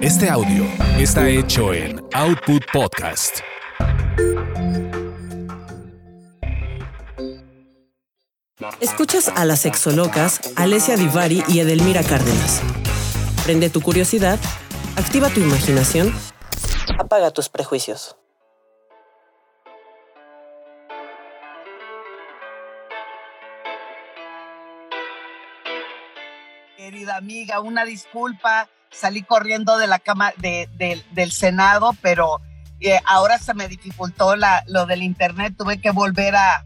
[0.00, 0.64] Este audio
[0.96, 3.40] está hecho en Output Podcast.
[8.80, 12.62] Escuchas a las sexolocas Alessia Divari y Edelmira Cárdenas.
[13.44, 14.38] Prende tu curiosidad,
[14.96, 16.14] activa tu imaginación,
[16.96, 18.16] apaga tus prejuicios.
[26.76, 32.40] Querida amiga, una disculpa, salí corriendo de la cama de, de- del Senado, pero
[32.80, 36.64] eh, ahora se me dificultó la, lo del internet, tuve que volver a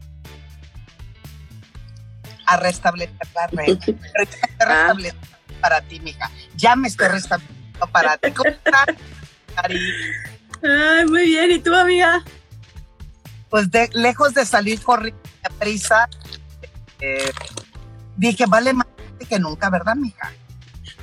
[2.45, 3.77] a restablecer la red.
[4.59, 5.27] Restableciendo
[5.61, 6.29] para ti, mija.
[6.55, 8.31] Ya me estoy restableciendo para ti.
[8.31, 8.87] ¿Cómo estás?
[9.55, 11.51] Ay, muy bien.
[11.51, 12.21] ¿Y tú, amiga?
[13.49, 16.09] Pues de, lejos de salir corriendo a prisa,
[16.99, 17.31] eh,
[18.17, 18.87] dije, vale más
[19.29, 20.33] que nunca, ¿verdad, mija?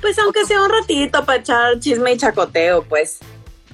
[0.01, 3.19] Pues aunque sea un ratito para echar chisme y chacoteo, pues.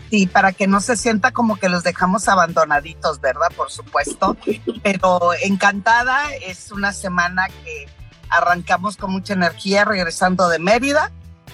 [0.10, 3.48] Sí, para que no se sienta como que los dejamos abandonaditos, ¿verdad?
[3.56, 4.38] Por supuesto.
[4.84, 7.88] Pero encantada, es una semana que
[8.30, 11.12] arrancamos con mucha energía regresando de Mérida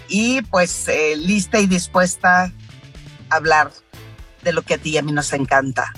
[0.07, 2.51] y pues eh, lista y dispuesta
[3.29, 3.71] a hablar
[4.41, 5.93] de lo que a ti y a mí nos encanta,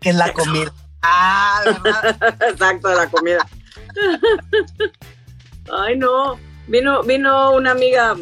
[0.00, 0.72] que es la comida.
[1.02, 2.36] Ah, ¿verdad?
[2.50, 3.46] Exacto, la comida.
[5.72, 6.38] Ay, no.
[6.70, 8.16] Vino, vino una amiga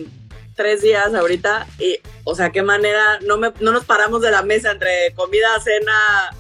[0.54, 4.42] tres días ahorita y, o sea, qué manera, no, me, no nos paramos de la
[4.42, 6.30] mesa entre comida, cena,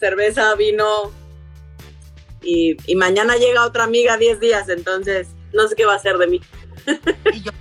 [0.00, 1.12] cerveza, vino
[2.42, 6.18] y, y mañana llega otra amiga diez días, entonces no sé qué va a hacer
[6.18, 6.40] de mí.
[7.32, 7.52] Y yo,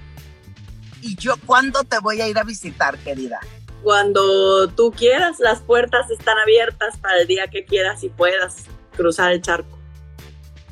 [1.02, 3.40] y yo, ¿cuándo te voy a ir a visitar, querida?
[3.84, 8.66] Cuando tú quieras, las puertas están abiertas para el día que quieras y puedas
[8.98, 9.78] cruzar el charco.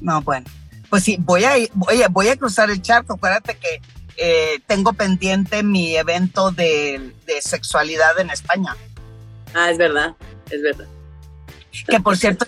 [0.01, 0.47] No, bueno,
[0.93, 3.15] pues sí, voy a, voy a, voy a cruzar el charco.
[3.15, 3.81] Acuérdate que
[4.15, 8.75] eh, tengo pendiente mi evento de, de sexualidad en España,
[9.55, 10.15] Ah, es verdad,
[10.51, 10.85] es verdad.
[11.87, 12.45] que por cierto,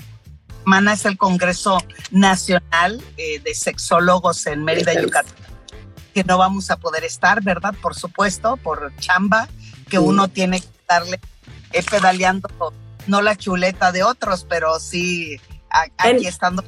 [0.59, 1.79] semana es el Congreso
[2.11, 5.33] Nacional eh, de Sexólogos en Mérida, Yucatán,
[6.13, 7.73] que no vamos a poder estar, ¿verdad?
[7.81, 9.49] Por supuesto, por chamba,
[9.89, 10.03] que Sí.
[10.03, 11.19] uno tiene que darle
[11.73, 12.47] eh, pedaleando,
[13.07, 15.41] no la chuleta de otros, pero sí
[15.71, 16.63] a- aquí estando.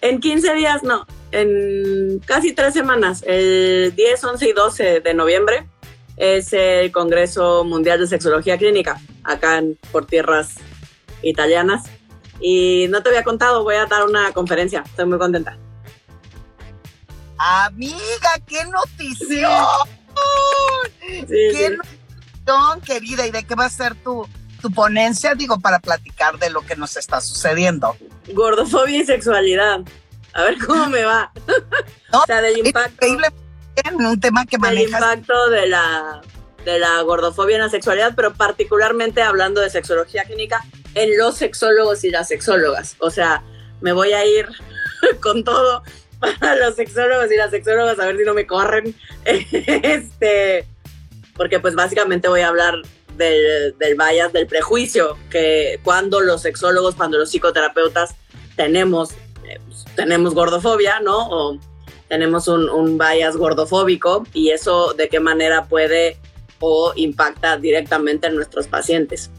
[0.00, 5.66] En 15 días, no, en casi tres semanas, el 10, 11 y 12 de noviembre,
[6.16, 10.54] es el Congreso Mundial de Sexología Clínica, acá en, por tierras
[11.22, 11.84] italianas.
[12.40, 15.56] Y no te había contado, voy a dar una conferencia, estoy muy contenta.
[17.38, 19.50] Amiga, qué notición.
[21.00, 21.76] Sí, Qué sí.
[21.76, 23.26] notición, querida.
[23.26, 24.26] ¿Y de qué va a ser tu,
[24.60, 25.34] tu ponencia?
[25.34, 27.96] Digo, para platicar de lo que nos está sucediendo.
[28.34, 29.80] Gordofobia y sexualidad.
[30.32, 31.32] A ver cómo me va.
[32.12, 33.06] No, o sea, del impacto.
[33.06, 33.28] Increíble,
[33.82, 35.00] bien, un tema que manejas.
[35.00, 36.20] impacto de la,
[36.64, 40.64] de la gordofobia en la sexualidad, pero particularmente hablando de sexología clínica
[40.94, 42.96] en los sexólogos y las sexólogas.
[42.98, 43.42] O sea,
[43.80, 44.46] me voy a ir
[45.20, 45.82] con todo
[46.18, 48.94] para los sexólogos y las sexólogas a ver si no me corren.
[49.24, 50.66] Este,
[51.34, 52.74] porque pues básicamente voy a hablar
[53.16, 58.14] del, del bias, del prejuicio, que cuando los sexólogos, cuando los psicoterapeutas
[58.56, 59.10] tenemos,
[59.96, 61.28] tenemos gordofobia, ¿no?
[61.28, 61.58] O
[62.08, 66.18] tenemos un, un bias gordofóbico y eso de qué manera puede
[66.60, 69.30] o impacta directamente en nuestros pacientes.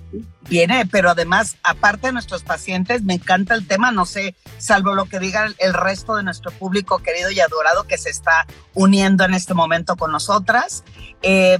[0.49, 5.05] Viene, pero además, aparte de nuestros pacientes, me encanta el tema, no sé, salvo lo
[5.05, 9.35] que diga el, resto de nuestro público querido y adorado que se está uniendo en
[9.35, 10.83] este momento con nosotras.
[11.21, 11.59] Eh,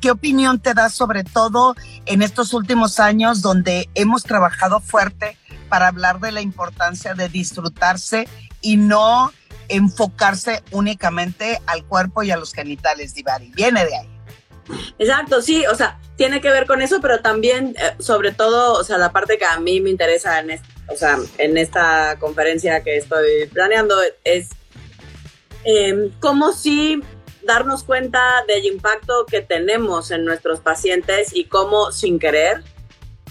[0.00, 1.74] qué opinión te da sobre todo
[2.04, 5.38] en estos últimos años donde hemos trabajado fuerte
[5.70, 8.28] para hablar de la importancia de disfrutarse
[8.60, 9.32] y no
[9.68, 13.52] enfocarse únicamente al cuerpo y a los genitales, Divari?
[13.54, 14.08] Viene de ahí.
[14.98, 18.84] Exacto, sí, o sea, tiene que ver con eso, pero también, eh, sobre todo, o
[18.84, 22.96] sea, la parte que a mí me interesa en, o sea, en esta conferencia que
[22.96, 24.50] estoy planeando es
[25.64, 27.00] eh, cómo sí
[27.42, 32.62] darnos cuenta del impacto que tenemos en nuestros pacientes y cómo sin querer,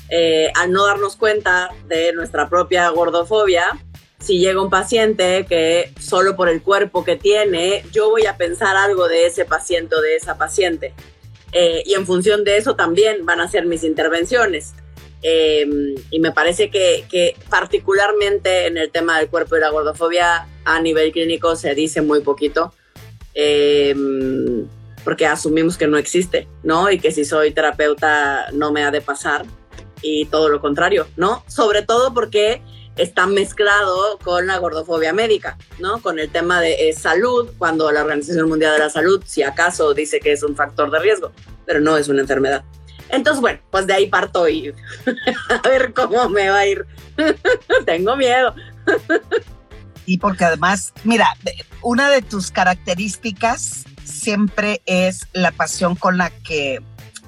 [0.09, 3.79] eh, al no darnos cuenta de nuestra propia gordofobia,
[4.19, 8.75] si llega un paciente que solo por el cuerpo que tiene, yo voy a pensar
[8.75, 10.93] algo de ese paciente o de esa paciente.
[11.51, 14.73] Eh, y en función de eso también van a ser mis intervenciones.
[15.21, 15.67] Eh,
[16.11, 21.11] y me parece que, particularmente en el tema del cuerpo y la gordofobia a nivel
[21.11, 22.73] clínico se dice muy poquito,
[23.33, 23.95] eh,
[25.03, 26.91] porque asumimos que no existe, ¿no?
[26.91, 29.45] Y que si soy terapeuta no me ha de pasar
[30.01, 31.43] y todo lo contrario, ¿no?
[31.47, 32.61] Sobre todo porque
[32.95, 36.01] está mezclado con la gordofobia médica, ¿no?
[36.01, 39.93] Con el tema de eh, salud, cuando la Organización Mundial de la Salud, si acaso,
[39.93, 41.31] dice que es un factor de riesgo,
[41.65, 42.63] pero no es una enfermedad.
[43.09, 44.73] Entonces, bueno, pues de ahí parto y
[45.63, 46.85] a ver cómo me va a ir.
[47.85, 48.53] Tengo miedo.
[50.05, 51.35] y porque además, mira,
[51.81, 56.81] una de tus características siempre es la pasión con la que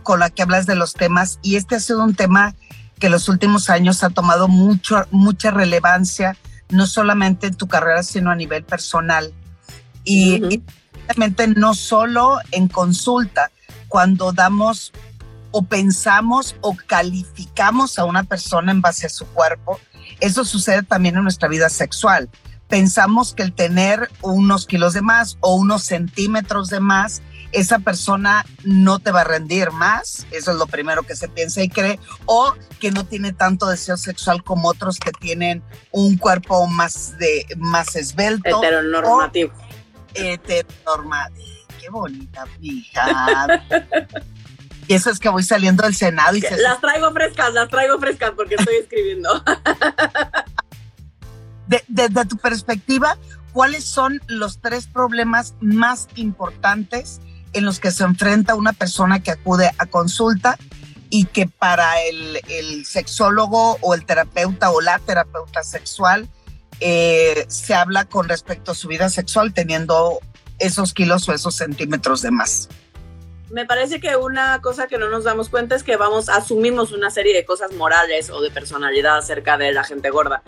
[0.03, 2.56] con la que hablas de los temas y este ha sido un tema
[3.00, 6.38] que los últimos años ha tomado mucho, mucha relevancia,
[6.69, 9.33] no solamente en tu carrera, sino a nivel personal.
[10.03, 10.62] Y,
[11.07, 13.51] realmente no solo en consulta,
[13.88, 14.94] cuando damos
[15.50, 19.80] o pensamos o calificamos a una persona en base a su cuerpo,
[20.19, 22.30] eso sucede también en nuestra vida sexual.
[22.68, 27.21] Pensamos que el tener unos kilos de más o unos centímetros de más
[27.51, 31.62] esa persona no te va a rendir más, eso es lo primero que se piensa
[31.62, 36.68] y cree, o que no tiene tanto deseo sexual como otros que tienen un cuerpo
[36.68, 38.63] más de más esbelto.
[38.63, 39.53] Heteronormativo.
[40.13, 41.48] Heteronormativo.
[41.80, 43.63] Qué bonita, hija.
[44.88, 46.57] y eso es que voy saliendo del Senado y se...
[46.57, 49.44] Las traigo frescas, las traigo frescas porque estoy escribiendo.
[51.88, 53.18] Desde tu perspectiva,
[53.54, 57.21] ¿cuáles son los tres problemas más importantes
[57.53, 60.57] en los que se enfrenta una persona que acude a consulta
[61.09, 66.27] y que para el, sexólogo o el terapeuta o la terapeuta sexual
[66.80, 70.19] eh, se habla con respecto a su vida sexual teniendo
[70.57, 72.69] esos kilos o esos centímetros de más.
[73.51, 77.12] Me parece que una cosa que no nos damos cuenta es que vamos, asumimos una
[77.12, 80.42] serie de cosas morales o de personalidad acerca de la gente gorda.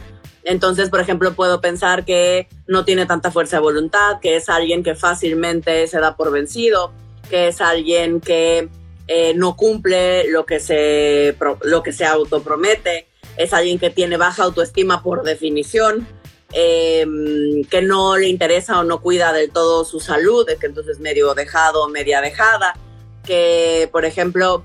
[0.45, 4.83] Entonces, por ejemplo, puedo pensar que no tiene tanta fuerza de voluntad, que es alguien
[4.83, 6.94] que fácilmente se da por vencido,
[7.29, 8.69] que es alguien que
[9.07, 14.44] eh, no cumple lo que, se, lo que se autopromete, es alguien que tiene baja
[14.44, 16.07] autoestima por definición,
[16.51, 21.33] em, que no le interesa o no cuida del todo su salud, que entonces medio
[21.33, 22.75] dejado, media dejada,
[23.25, 24.63] que, por ejemplo,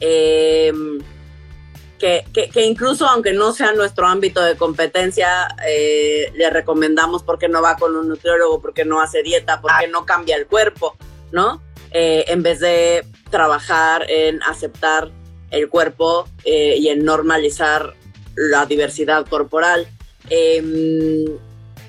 [0.00, 0.98] em,
[1.98, 2.24] que,
[2.66, 7.96] incluso aunque no sea nuestro ámbito de competencia, eh, le recomendamos porque no va con
[7.96, 10.96] un nutriólogo, porque no hace dieta, porque no cambia el cuerpo,
[11.32, 11.62] ¿no?
[11.92, 15.10] Eh, en vez de trabajar en aceptar
[15.50, 17.94] el cuerpo eh, y en normalizar
[18.34, 19.86] la diversidad corporal.
[20.28, 21.24] Em,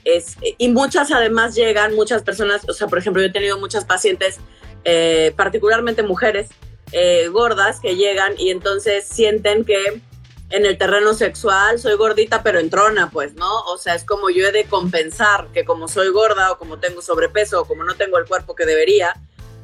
[0.03, 3.85] es, y muchas además llegan, muchas personas, o sea, por ejemplo, yo he tenido muchas
[3.85, 4.37] pacientes,
[5.35, 6.49] particularmente mujeres,
[6.91, 10.01] eh, gordas que llegan y entonces sienten que
[10.49, 13.61] en el terreno sexual soy gordita pero entrona, pues, ¿no?
[13.63, 17.01] O sea, es como yo he de compensar que como soy gorda o como tengo
[17.01, 19.13] sobrepeso o como no tengo el cuerpo que debería,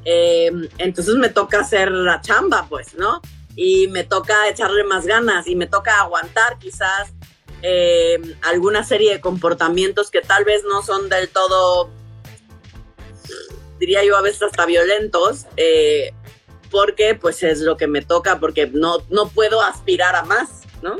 [0.03, 3.21] em, entonces me toca hacer la chamba, pues, ¿no?
[3.55, 7.13] Y me toca echarle más ganas y me toca aguantar quizás
[7.61, 11.91] em, alguna serie de comportamientos que tal vez no son del todo,
[13.81, 16.13] diría yo a veces hasta violentos, eh,
[16.69, 20.97] porque pues es lo que me toca, porque no, no puedo aspirar a más, ¿no?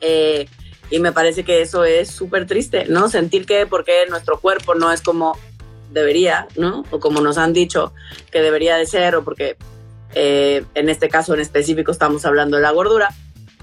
[0.00, 0.48] Eh,
[0.90, 3.08] y me parece que eso es súper triste, ¿no?
[3.08, 5.36] Sentir que porque nuestro cuerpo no es como
[5.90, 6.84] debería, ¿no?
[6.92, 7.92] O como nos han dicho
[8.30, 9.56] que debería de ser, o porque
[10.14, 13.08] eh, en este caso en específico estamos hablando de la gordura,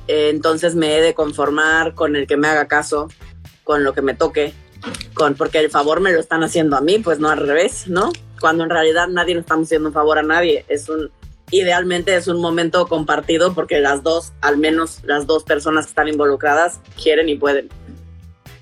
[0.10, 3.08] eh, entonces me he de conformar con el que me haga caso,
[3.64, 4.54] con lo que me toque,
[5.14, 8.12] con porque el favor me lo están haciendo a mí, pues no al revés, ¿no?
[8.44, 10.66] cuando en realidad nadie nos estamos haciendo un favor a nadie.
[10.68, 11.10] Es un,
[11.50, 16.10] idealmente es un momento compartido porque las dos, al menos las dos personas que están
[16.10, 17.70] involucradas, quieren y pueden.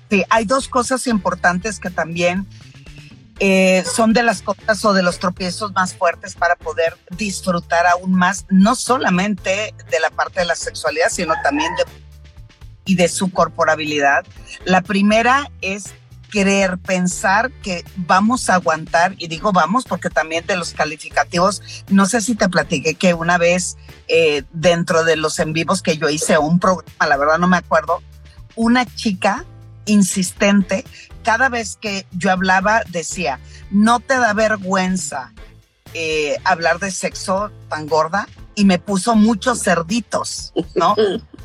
[0.08, 2.46] Sí, hay dos cosas importantes que también
[3.40, 8.14] eh, son de las cosas o de los tropiezos más fuertes para poder disfrutar aún
[8.14, 11.82] más, no solamente de la parte de la sexualidad, sino también de
[12.84, 14.24] y de su corporabilidad.
[14.64, 15.94] La primera es
[16.32, 22.06] querer pensar que vamos a aguantar, y digo vamos porque también de los calificativos, no
[22.06, 23.76] sé si te platiqué que una vez
[24.08, 27.58] eh, dentro de los en vivos que yo hice un programa, la verdad no me
[27.58, 28.02] acuerdo,
[28.56, 29.44] una chica
[29.84, 30.84] insistente,
[31.22, 33.38] cada vez que yo hablaba decía,
[33.70, 35.34] no te da vergüenza
[35.92, 40.96] eh, hablar de sexo tan gorda y me puso muchos cerditos, ¿no?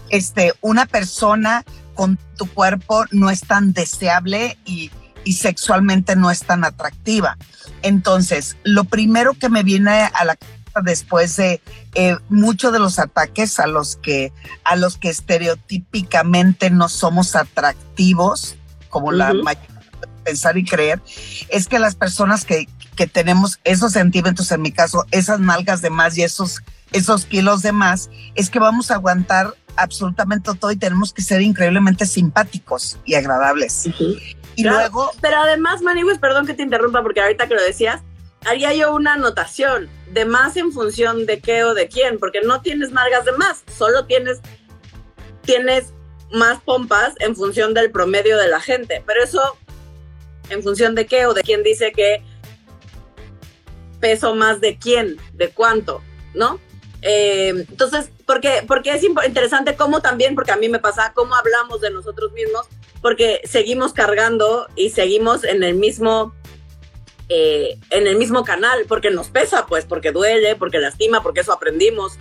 [0.10, 1.66] Este, una persona
[1.98, 4.92] con tu cuerpo no es tan deseable y,
[5.30, 7.38] sexualmente no es tan atractiva.
[7.82, 11.62] Entonces, lo primero que me viene a la cabeza después de
[11.96, 14.32] eh, muchos de los ataques a los que
[14.64, 18.56] a los que estereotípicamente no somos atractivos,
[18.88, 19.82] como la mayoría
[20.24, 21.02] pensar y creer,
[21.50, 25.90] es que las personas que, que tenemos esos centímetros, en mi caso, esas nalgas de
[25.90, 26.62] más y esos,
[26.94, 31.42] esos kilos de más, es que vamos a aguantar absolutamente todo y tenemos que ser
[31.42, 33.90] increíblemente simpáticos y agradables.
[34.56, 35.12] Y luego...
[35.22, 38.02] Pero además, Maniwis, perdón que te interrumpa porque ahorita que lo decías,
[38.46, 42.62] haría yo una anotación de más en función de qué o de quién, porque no
[42.62, 44.40] tienes nalgas de más, solo tienes,
[45.44, 45.94] tienes
[46.32, 49.42] más pompas en función del promedio de la gente, pero eso
[50.50, 52.24] en función de qué o de quién dice que
[54.00, 56.02] peso más de quién, de cuánto,
[56.34, 56.60] ¿no?
[57.02, 61.80] Eh, entonces, porque, porque es interesante cómo también, porque a mí me pasa, cómo hablamos
[61.80, 62.68] de nosotros mismos,
[63.02, 66.36] porque seguimos cargando y seguimos en el mismo,
[67.30, 71.54] eh, en el mismo canal, porque nos pesa, pues, porque duele, porque lastima, porque eso
[71.54, 72.20] aprendimos.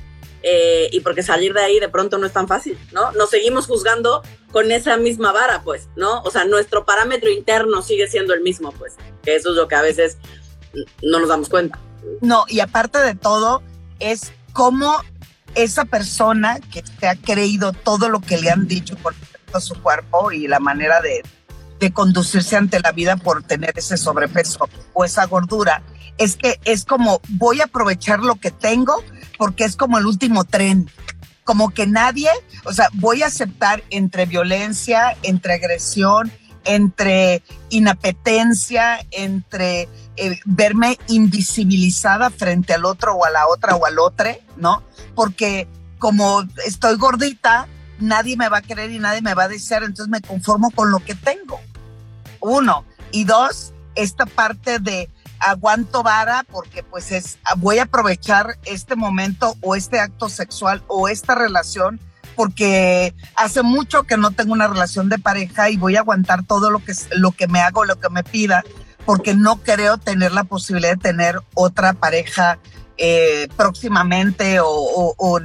[0.49, 3.11] Eh, y porque salir de ahí de pronto no es tan fácil, ¿no?
[3.13, 4.23] Nos seguimos juzgando
[4.53, 6.21] con esa misma vara, pues, ¿no?
[6.23, 8.95] O sea, nuestro parámetro interno sigue siendo el mismo, pues,
[9.25, 10.19] que eso es lo que a veces
[11.03, 11.81] no nos damos cuenta.
[12.21, 13.61] No, y aparte de todo,
[13.99, 15.03] es cómo
[15.57, 19.15] esa persona que te ha creído todo lo que le han dicho por
[19.61, 21.23] su cuerpo y la manera de,
[21.81, 25.83] de conducirse ante la vida por tener ese sobrepeso o esa gordura,
[26.19, 29.03] es que es como voy a aprovechar lo que tengo
[29.39, 30.91] porque es como el último tren.
[31.45, 32.31] Como que nadie,
[32.65, 36.33] o sea, voy a aceptar entre violencia, entre agresión,
[36.65, 43.99] entre inapetencia, entre eh, verme invisibilizada frente al otro o a la otra o al
[43.99, 44.83] otro, ¿no?
[45.15, 45.69] Porque
[45.99, 47.67] como estoy gordita,
[47.99, 50.91] nadie me va a querer y nadie me va a desear, entonces me conformo con
[50.91, 51.61] lo que tengo.
[52.41, 52.85] Uno.
[53.13, 59.57] Y dos, esta parte de aguanto vara porque pues es, voy a aprovechar este momento
[59.61, 62.01] o este acto sexual o esta relación
[62.35, 66.71] porque hace mucho que no tengo una relación de pareja y voy a aguantar todo
[66.71, 68.63] lo que, lo que me hago, lo que me pida,
[69.07, 72.59] porque no creo tener la posibilidad de tener otra pareja
[72.99, 75.41] eh, próximamente o,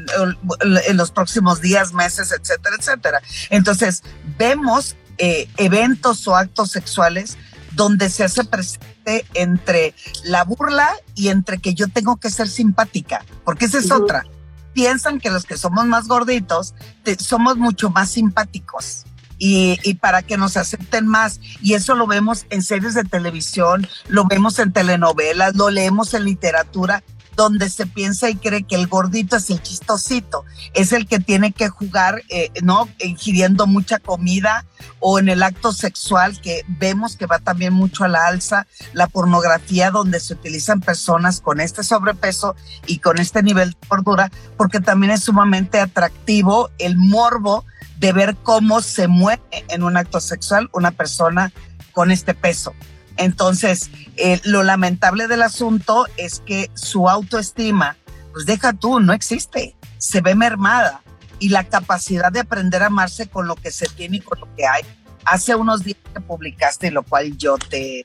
[0.87, 3.21] en los próximos días, meses, etcétera, etcétera.
[3.49, 4.03] Entonces,
[4.37, 7.37] vemos eh, eventos o actos sexuales
[7.73, 13.23] donde se hace presente entre la burla y entre que yo tengo que ser simpática,
[13.45, 14.25] porque esa es otra.
[14.73, 16.73] Piensan que los que somos más gorditos
[17.19, 19.05] somos mucho más simpáticos.
[19.43, 21.39] Y, para que nos acepten más.
[21.63, 26.25] Y eso lo vemos en series de televisión, lo vemos en telenovelas, lo leemos en
[26.25, 27.03] literatura
[27.36, 31.53] donde se piensa y cree que el gordito es el chistosito, es el que tiene
[31.53, 32.88] que jugar, eh, ¿no?
[33.00, 34.65] Ingiriendo mucha comida
[35.00, 39.07] o en el acto sexual que vemos que va también mucho a la alza, la
[39.07, 42.55] pornografía donde se utilizan personas con este sobrepeso
[42.86, 47.65] y con este nivel de gordura, porque también es sumamente atractivo el morbo
[48.01, 51.53] de ver cómo se mueve en un acto sexual una persona
[51.91, 52.74] con este peso.
[53.15, 57.96] Entonces, eh, lo lamentable del asunto es que su autoestima,
[58.34, 61.03] pues deja tú, no existe, se ve mermada
[61.38, 64.48] y la capacidad de aprender a amarse con lo que se tiene y con lo
[64.55, 64.81] que hay.
[65.25, 68.03] Hace unos días que publicaste, lo cual yo te,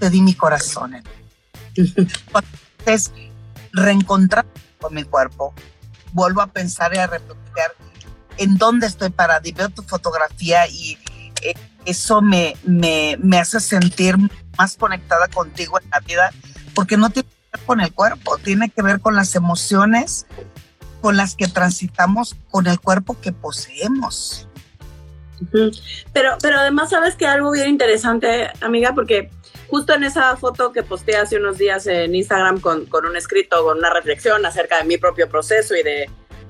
[0.00, 1.00] te di mi corazón.
[1.76, 3.12] Entonces,
[3.72, 4.46] reencontrar
[4.80, 5.54] con mi cuerpo,
[6.12, 7.70] vuelvo a pensar y a replantear
[8.38, 10.98] en dónde estoy parada y veo tu fotografía y
[11.42, 14.16] eh, eso me, me, me hace sentir
[14.56, 16.30] más conectada contigo en la vida,
[16.74, 20.26] porque no tiene que ver con el cuerpo, tiene que ver con las emociones
[21.00, 24.48] con las que transitamos con el cuerpo que poseemos.
[26.12, 29.30] Pero, pero además sabes que algo bien interesante, amiga, porque
[29.68, 33.62] justo en esa foto que posté hace unos días en Instagram con, con, un escrito,
[33.64, 36.08] con una reflexión acerca de mi propio proceso y de,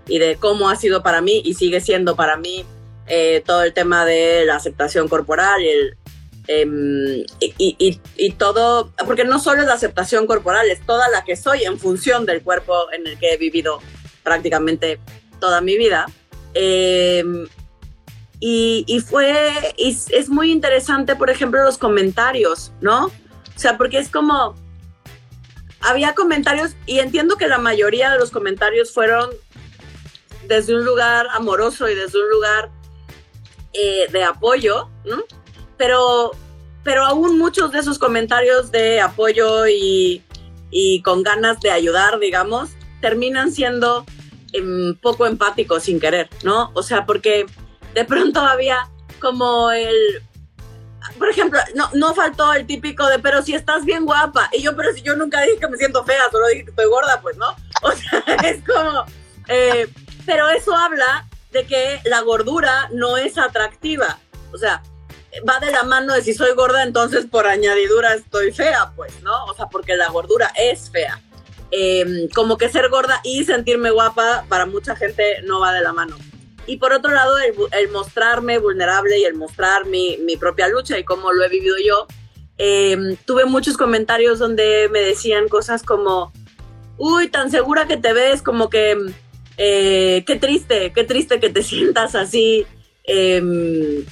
[0.08, 2.64] y de cómo ha sido para mí y sigue siendo para mí
[3.06, 5.96] eh, todo el tema de la aceptación corporal y, el,
[6.46, 11.36] em, y, y, todo, porque no solo es la aceptación corporal, es toda la que
[11.36, 13.80] soy en función del cuerpo en el que he vivido
[14.22, 14.98] prácticamente
[15.40, 16.06] toda mi vida.
[16.54, 17.46] Em,
[18.40, 23.06] y, fue, y es muy interesante, por ejemplo, los comentarios, ¿no?
[23.06, 24.54] O sea, porque es como,
[25.80, 29.30] había comentarios, y entiendo que la mayoría de los comentarios fueron
[30.46, 32.70] desde un lugar amoroso y desde un lugar
[33.72, 35.24] eh, de apoyo, ¿no?
[35.76, 36.30] Pero,
[36.82, 40.22] pero aún muchos de esos comentarios de apoyo y,
[41.04, 42.70] con ganas de ayudar, digamos,
[43.00, 44.04] terminan siendo
[44.52, 46.70] em, poco empáticos sin querer, ¿no?
[46.74, 47.46] O sea, porque
[47.94, 48.88] de pronto había
[49.20, 50.22] como el,
[51.18, 54.48] por ejemplo, no, no faltó el típico de, pero si estás bien guapa.
[54.52, 56.86] Y yo, pero si yo nunca dije que me siento fea, solo dije que estoy
[56.86, 57.46] gorda, pues, ¿no?
[57.82, 59.04] O sea, es como,
[59.48, 59.88] eh,
[60.26, 64.18] pero eso habla de que la gordura no es atractiva.
[64.52, 64.82] O sea,
[65.48, 69.44] va de la mano de si soy gorda, entonces por añadidura estoy fea, pues, ¿no?
[69.46, 71.20] O sea, porque la gordura es fea.
[71.76, 75.92] em, como que ser gorda y sentirme guapa para mucha gente no va de la
[75.92, 76.16] mano.
[76.66, 81.04] Y por otro lado, el, mostrarme vulnerable y el mostrar mi, mi, propia lucha y
[81.04, 82.06] cómo lo he vivido yo,
[82.58, 86.32] em, tuve muchos comentarios donde me decían cosas como,
[86.96, 88.96] uy, tan segura que te ves, como que,
[89.56, 92.66] eh, qué triste, qué triste que te sientas así.
[93.04, 94.04] Em,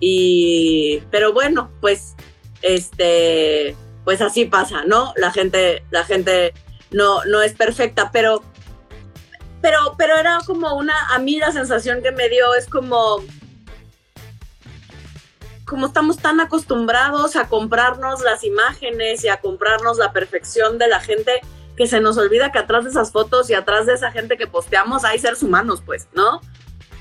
[0.00, 2.14] y, pero bueno, pues,
[2.60, 5.12] este, pues así pasa, ¿no?
[5.16, 6.52] La gente, la gente
[6.90, 8.42] no, no es perfecta, pero,
[9.60, 13.22] pero, pero era como una, a mí la sensación que me dio es como,
[15.64, 21.00] como estamos tan acostumbrados a comprarnos las imágenes y a comprarnos la perfección de la
[21.00, 21.40] gente,
[21.76, 24.46] que se nos olvida que atrás de esas fotos y atrás de esa gente que
[24.46, 26.40] posteamos hay seres humanos, pues, ¿no?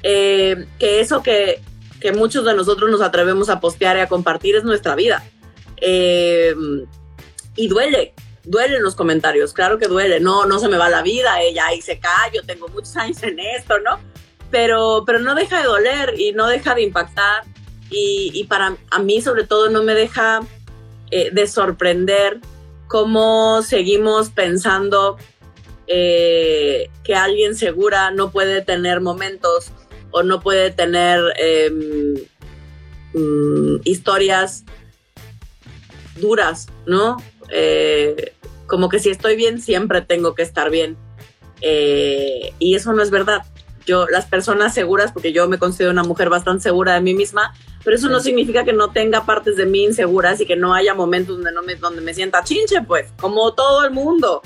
[0.04, 1.62] Eh, que eso que,
[2.00, 5.24] que muchos de nosotros nos atrevemos a postear y a compartir es nuestra vida.
[5.78, 6.56] Eh,
[7.56, 8.14] y duele,
[8.44, 11.68] duele en los comentarios, claro que duele, no, no se me va la vida, ella
[11.68, 14.00] ahí se cae, yo tengo muchos años en esto, ¿no?
[14.50, 17.44] Pero, pero no deja de doler y no deja de impactar
[17.90, 20.42] y, para a mí sobre todo no me deja
[21.10, 22.40] eh, de sorprender
[22.92, 25.16] cómo seguimos pensando
[25.88, 29.72] eh, que alguien segura no puede tener momentos
[30.12, 32.16] o no puede tener em,
[33.14, 34.66] mm, historias
[36.18, 37.16] duras, ¿no?
[37.48, 38.34] Eh,
[38.68, 40.98] como que si estoy bien, siempre tengo que estar bien.
[41.62, 43.46] Eh, y eso no es verdad.
[43.86, 47.54] Yo, las personas seguras, porque yo me considero una mujer bastante segura de mí misma,
[47.84, 50.94] pero eso no significa que no tenga partes de mí inseguras y que no haya
[50.94, 54.42] momentos donde, no me, donde me sienta chinche, pues, como todo el mundo.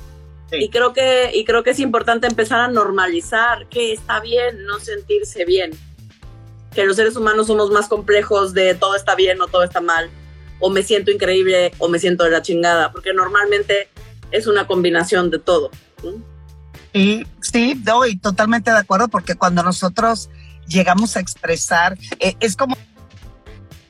[0.51, 4.79] Y, creo que, y creo que es importante empezar a normalizar que está bien no
[4.79, 5.71] sentirse bien,
[6.73, 10.09] que los seres humanos somos más complejos de todo está bien o todo está mal,
[10.59, 13.89] o me siento increíble o me siento de la chingada, porque normalmente
[14.31, 15.71] es una combinación de todo.
[16.93, 20.29] Y sí, doy totalmente de acuerdo, porque cuando nosotros
[20.67, 22.77] llegamos a expresar, eh, es como,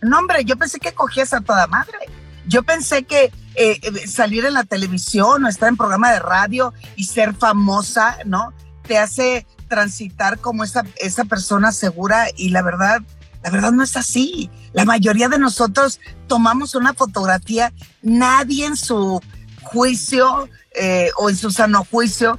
[0.05, 1.97] no hombre, yo pensé que cogías a toda madre
[2.47, 6.74] yo pensé que eh, eh, salir en la televisión o estar en programa de radio
[6.95, 8.53] y ser famosa, ¿no?
[8.88, 13.01] Te hace transitar como esa, esa persona segura y la verdad,
[13.44, 14.50] la verdad no es así.
[14.74, 19.22] La mayoría de nosotros tomamos una fotografía, nadie en su
[19.63, 22.37] juicio eh, o en su sano juicio,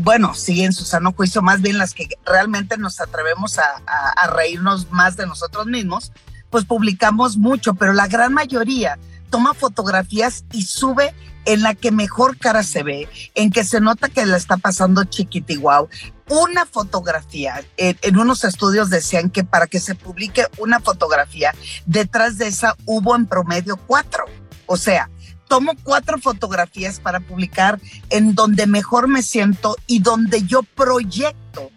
[0.00, 4.26] bueno, sí, en su sano juicio, más bien las que realmente nos atrevemos a, a
[4.28, 6.10] reírnos más de nosotros mismos,
[6.54, 8.96] pues publicamos mucho, pero la gran mayoría
[9.28, 11.12] toma fotografías y sube
[11.46, 15.02] en la que mejor cara se ve, en que se nota que la está pasando
[15.02, 15.88] chiquitiguau.
[16.28, 21.52] Una fotografía, en, unos estudios decían que para que se publique una fotografía,
[21.86, 24.24] detrás de esa hubo en promedio cuatro.
[24.66, 25.10] O sea,
[25.48, 31.72] tomo cuatro fotografías para publicar en donde mejor me siento y donde yo proyecto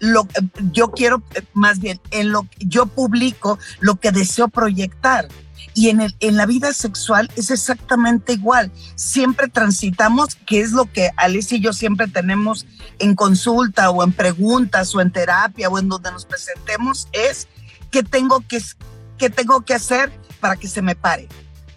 [0.00, 0.26] lo
[0.72, 5.28] yo quiero más bien en lo yo publico lo que deseo proyectar
[5.74, 8.72] y en, el, en la vida sexual es exactamente igual.
[8.96, 12.66] Siempre transitamos, que es lo que Alicia y yo siempre tenemos
[12.98, 17.48] en consulta o en preguntas o en terapia o en donde nos presentemos, es
[17.90, 18.60] qué tengo que,
[19.18, 21.28] qué tengo que hacer para que se me pare.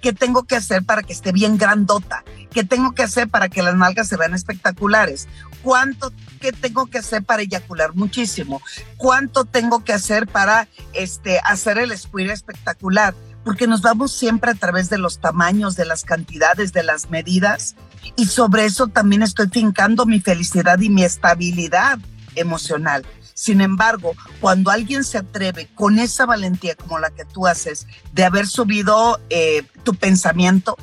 [0.02, 2.26] ¿Qué tengo que hacer para que esté bien grandota?
[2.54, 5.28] ¿Qué tengo que hacer para que las nalgas se vean espectaculares?
[5.64, 8.62] ¿Cuánto qué tengo que hacer para eyacular muchísimo?
[8.98, 13.16] ¿Cuánto tengo que hacer para este hacer el squirt espectacular?
[13.44, 17.76] Porque nos vamos siempre a través de los tamaños, de las cantidades, de las medidas
[18.16, 21.98] y sobre eso también estoy fincando mi felicidad y mi estabilidad
[22.36, 23.06] emocional.
[23.34, 28.26] Sin embargo, cuando alguien se atreve con esa valentía como la que tú haces de
[28.26, 30.78] haber subido eh, tu pensamiento,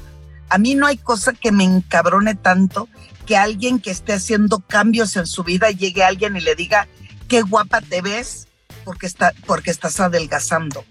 [0.51, 2.89] a mí no hay cosa que me encabrone tanto
[3.25, 6.89] que alguien que esté haciendo cambios en su vida llegue a alguien y le diga,
[7.29, 8.49] qué guapa te ves
[8.85, 10.85] porque, está, porque estás adelgazando.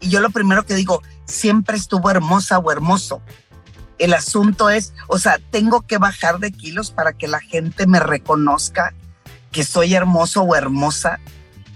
[0.00, 3.22] Y yo lo primero que digo, siempre estuvo hermosa o hermoso.
[3.98, 8.00] El asunto es, o sea, tengo que bajar de kilos para que la gente me
[8.00, 8.92] reconozca
[9.52, 11.20] que soy hermoso o hermosa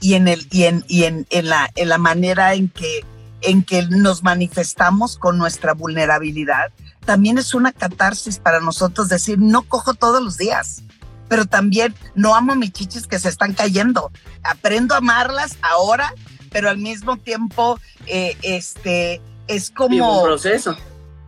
[0.00, 3.04] y en el y en, y en, en la en la manera en que
[3.42, 6.72] en que nos manifestamos con nuestra vulnerabilidad,
[7.10, 10.84] también es una catarsis para nosotros decir, no cojo todos los días,
[11.28, 14.12] pero también no amo mis chichis que se están cayendo.
[14.44, 16.14] Aprendo a amarlas ahora,
[16.52, 20.20] pero al mismo tiempo, eh, este, es como...
[20.20, 20.76] un proceso.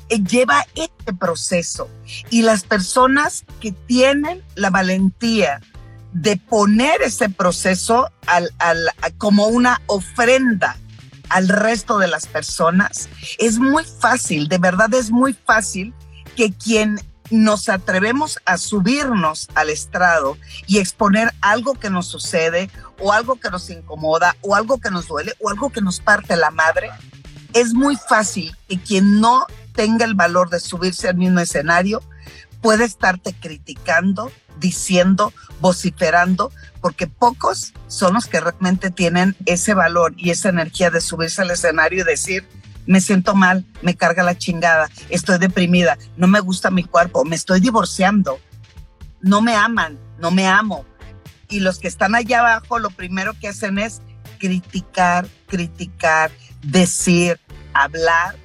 [0.09, 1.89] Eh, lleva este proceso.
[2.31, 5.61] Y las personas que tienen la valentía
[6.13, 8.53] de poner ese proceso al,
[9.19, 10.77] como una ofrenda
[11.33, 15.95] al resto de las personas, es muy fácil, de verdad es muy fácil
[16.37, 22.69] que quien nos atrevemos a subirnos al estrado y exponer algo que nos sucede
[23.01, 26.37] o algo que nos incomoda o algo que nos duele o algo que nos parte
[26.37, 26.91] la madre,
[27.55, 32.03] es muy fácil que quien no tenga el valor de subirse al mismo escenario
[32.61, 34.31] puede estarte criticando,
[34.63, 41.03] diciendo, vociferando, porque pocos son los que realmente tienen ese valor y esa energía de
[41.03, 42.49] subirse al escenario y decir,
[42.87, 47.37] me siento mal, me carga la chingada, estoy deprimida, no me gusta mi cuerpo, me
[47.37, 48.41] estoy divorciando,
[49.21, 50.87] no me aman, no me amo.
[51.49, 54.01] Y los que están allá abajo lo primero que hacen es
[54.39, 56.31] criticar, criticar,
[56.63, 57.39] decir,
[57.75, 58.37] hablar.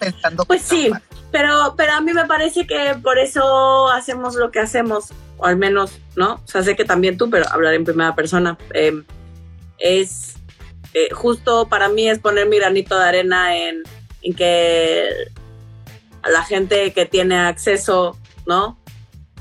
[0.00, 0.90] Pensando pues sí,
[1.32, 5.56] pero, pero a mí me parece que por eso hacemos lo que hacemos, o al
[5.56, 6.34] menos, ¿no?
[6.34, 8.58] O sea, sé que también tú, pero hablar en primera persona.
[8.74, 9.04] Em,
[9.78, 10.36] es
[10.94, 13.82] eh, justo para mí es poner mi granito de arena en,
[14.22, 15.08] en que
[16.30, 18.16] la gente que tiene acceso,
[18.46, 18.78] ¿no?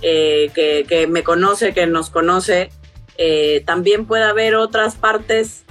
[0.02, 2.70] Eh, que, me conoce, que nos conoce,
[3.18, 5.64] eh, también pueda ver otras partes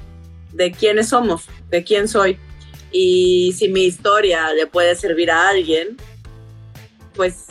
[0.52, 2.38] de quiénes somos, de quién soy.
[2.92, 5.96] Y si mi historia le puede servir a alguien,
[7.14, 7.46] pues,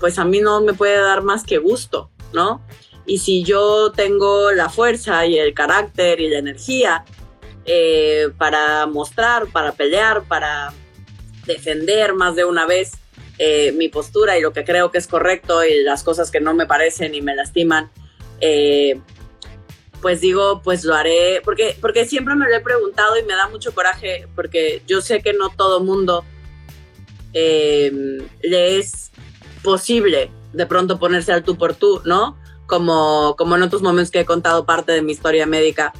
[0.00, 2.62] pues a mí no me puede dar más que gusto, ¿no?
[3.06, 7.04] Y si yo tengo la fuerza y el carácter y la energía
[7.66, 10.72] eh, para mostrar, para pelear, para
[11.46, 12.92] defender más de una vez
[13.38, 16.54] eh, mi postura y lo que creo que es correcto y las cosas que no
[16.54, 17.90] me parecen y me lastiman,
[18.40, 19.00] eh,
[20.00, 23.48] pues digo, pues lo haré, porque, porque siempre me lo he preguntado y me da
[23.48, 26.24] mucho coraje, porque yo sé que no todo mundo
[27.34, 29.10] le es
[29.62, 32.36] posible de pronto ponerse al tú por tú, ¿no?
[32.66, 35.92] como, como en otros momentos que he contado parte de mi historia médica.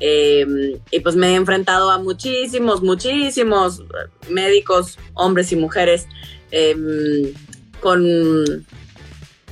[0.00, 3.82] Em, y pues me he enfrentado a muchísimos, muchísimos
[4.28, 6.06] médicos, hombres y mujeres,
[6.52, 7.34] em,
[7.80, 8.04] con,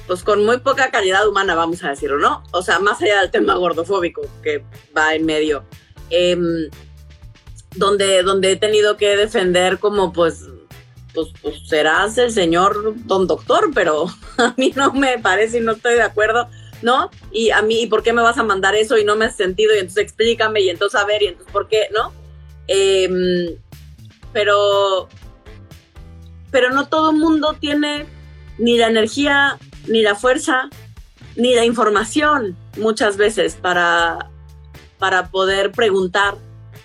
[0.07, 2.45] pues con muy poca calidad humana, vamos a decirlo, ¿no?
[2.53, 4.63] O sea, más allá del tema gordofóbico que
[4.97, 5.65] va en medio,
[6.11, 6.71] em,
[7.75, 10.45] donde, donde he tenido que defender como pues
[11.17, 15.73] pues, pues, serás el señor don doctor, pero a mí no me parece y no
[15.73, 16.49] estoy de acuerdo,
[16.83, 17.11] ¿no?
[17.33, 19.35] Y a mí, ¿y por qué me vas a mandar eso y no me has
[19.35, 19.75] sentido?
[19.75, 22.13] Y entonces explícame y entonces a ver, y entonces por qué, ¿no?
[22.69, 23.57] Em,
[24.35, 25.09] pero,
[26.51, 28.05] pero no todo el mundo tiene
[28.59, 30.69] ni la energía, ni la fuerza,
[31.35, 34.31] ni la información muchas veces para,
[34.99, 36.35] para poder preguntar,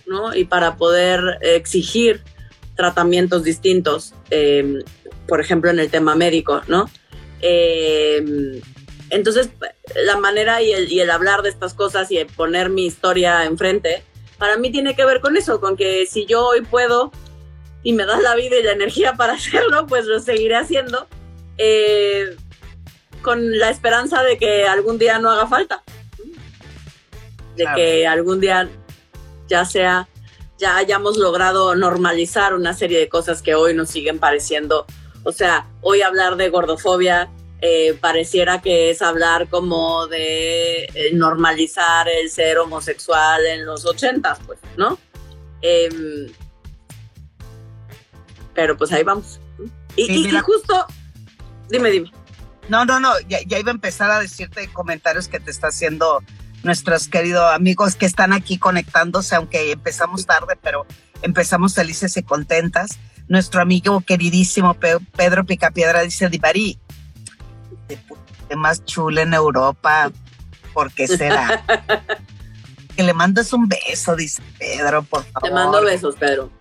[0.05, 0.33] ¿no?
[0.33, 2.23] Y para poder exigir
[2.75, 4.81] tratamientos distintos, em,
[5.27, 6.89] por ejemplo, en el tema médico, ¿no?
[7.41, 8.62] Em,
[9.10, 9.49] entonces,
[10.05, 14.03] la manera y el, hablar de estas cosas y poner mi historia enfrente,
[14.38, 17.12] para mí tiene que ver con eso, con que si yo hoy puedo
[17.84, 21.07] y me das la vida y la energía para hacerlo, pues lo seguiré haciendo,
[21.57, 22.36] eh,
[23.21, 25.84] con la esperanza de que algún día no haga falta,
[27.55, 28.69] de que algún día
[29.47, 30.07] ya sea
[30.62, 34.86] ya hayamos logrado normalizar una serie de cosas que hoy nos siguen pareciendo.
[35.24, 37.30] O sea, hoy hablar de gordofobia
[37.62, 44.39] eh, pareciera que es hablar como de eh, normalizar el ser homosexual en los ochentas,
[44.45, 45.00] pues, ¿no?
[45.63, 46.32] Em,
[48.54, 49.39] pero pues ahí vamos.
[49.95, 50.86] Y, justo,
[51.69, 52.12] dime, dime.
[52.69, 56.21] No, no, no, ya, ya, iba a empezar a decirte comentarios que te está haciendo
[56.63, 60.86] nuestros queridos amigos que están aquí conectándose, aunque empezamos tarde, pero
[61.21, 63.00] empezamos felices y contentas.
[63.28, 66.80] Nuestro amigo queridísimo Pedro Picapiedra dice, Divari,
[68.50, 70.12] de más chula en Europa,
[70.74, 71.63] ¿por qué será?
[72.95, 75.50] que le mandes un beso, dice Pedro, por favor.
[75.50, 76.52] Te mando besos, Pedro.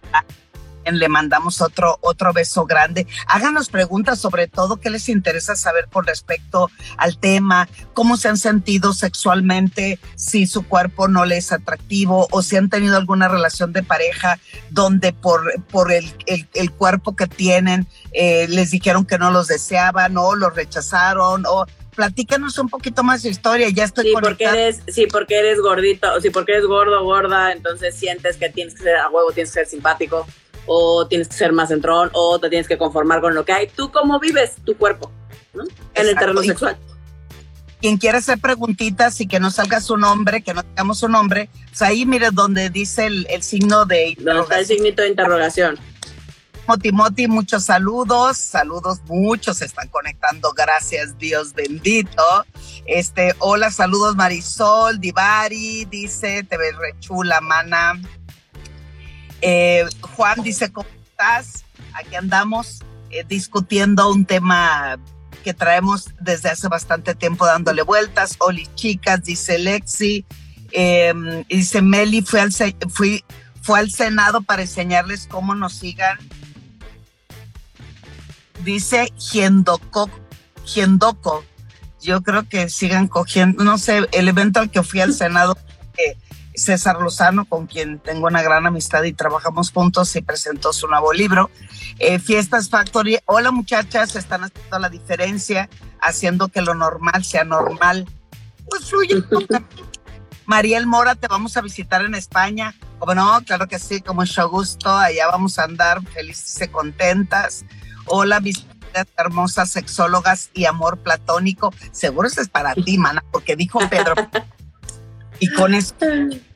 [0.85, 3.07] Le mandamos otro, otro beso grande.
[3.27, 8.37] Háganos preguntas sobre todo qué les interesa saber con respecto al tema, cómo se han
[8.37, 13.73] sentido sexualmente, si su cuerpo no les es atractivo o si han tenido alguna relación
[13.73, 14.39] de pareja
[14.71, 20.17] donde por, por el, el, cuerpo que tienen eh, les dijeron que no los deseaban
[20.17, 21.67] o los rechazaron o
[21.97, 26.15] platícanos un poquito más de historia, ya estoy sí, porque eres Sí, porque eres gordito,
[26.15, 29.33] o sí, porque eres gordo o gorda, entonces sientes que tienes que ser a huevo,
[29.33, 30.27] tienes que ser simpático
[30.73, 33.67] o tienes que ser más entrón, o te tienes que conformar con lo que hay.
[33.67, 35.11] ¿Tú cómo vives tu cuerpo
[35.95, 36.79] en el terreno sexual?
[37.81, 41.51] Quien quiera hacer preguntitas y que no salga su nombre, que no tengamos su nombre,
[41.71, 45.77] pues ahí mire donde dice el, signo de Donde está el signito de interrogación.
[46.81, 52.23] Timoti, muchos saludos, saludos, muchos se están conectando, gracias Dios bendito.
[52.87, 58.01] Este, hola, saludos Marisol, Divari, dice, te ves rechula, mana.
[59.43, 61.65] Eh, Juan dice, ¿cómo estás?
[61.93, 64.99] aquí andamos eh, discutiendo un tema
[65.43, 68.37] que traemos desde hace bastante tiempo dándole vueltas.
[68.39, 70.25] Oli chicas, dice Lexi.
[70.73, 72.53] Em, dice Meli, fue al,
[73.63, 76.19] fue al Senado para enseñarles cómo nos sigan.
[78.65, 80.11] Dice Giendoko,
[80.65, 81.45] Giendoko.
[82.03, 85.57] Yo creo que sigan cogiendo, no sé, el evento al que fui al Senado,
[86.61, 91.13] César Lozano, con quien tengo una gran amistad y trabajamos juntos, y presentó su nuevo
[91.13, 91.51] libro.
[91.99, 93.19] Eh, Fiestas Factory.
[93.25, 95.69] Hola muchachas, están haciendo la diferencia,
[96.01, 98.07] haciendo que lo normal sea normal.
[98.69, 99.25] Pues fluye.
[100.47, 102.75] Mariel Mora, te vamos a visitar en España.
[102.99, 104.91] Como no, claro que sí, como mucho gusto.
[104.91, 107.65] Allá vamos a andar felices y contentas.
[108.07, 108.67] Hola, mis
[109.17, 111.73] hermosas sexólogas y amor platónico.
[111.93, 114.15] Seguro eso es para ti, mana, porque dijo Pedro.
[115.39, 115.95] y con eso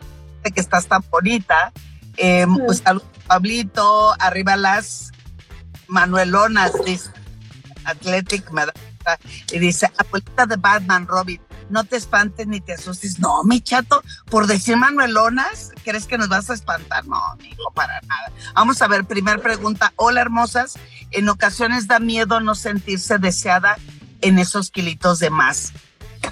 [0.52, 1.72] que estás tan bonita.
[2.16, 4.14] Eh, pues saludos, Pablito.
[4.20, 5.12] Arriba las
[5.88, 7.10] Manuelonas, dice
[7.84, 8.72] Athletic, me da,
[9.52, 13.18] y dice, abuelita de Batman, Robin, no te espantes ni te asustes.
[13.18, 17.06] No, mi chato, por decir Manuelonas, ¿crees que nos vas a espantar?
[17.06, 18.32] No, mi hijo, para nada.
[18.54, 19.92] Vamos a ver, primera pregunta.
[19.96, 20.74] Hola, hermosas.
[21.10, 23.76] En ocasiones da miedo no sentirse deseada
[24.20, 25.72] en esos kilitos de más.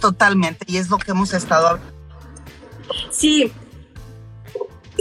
[0.00, 1.92] Totalmente, y es lo que hemos estado hablando.
[3.10, 3.52] Sí,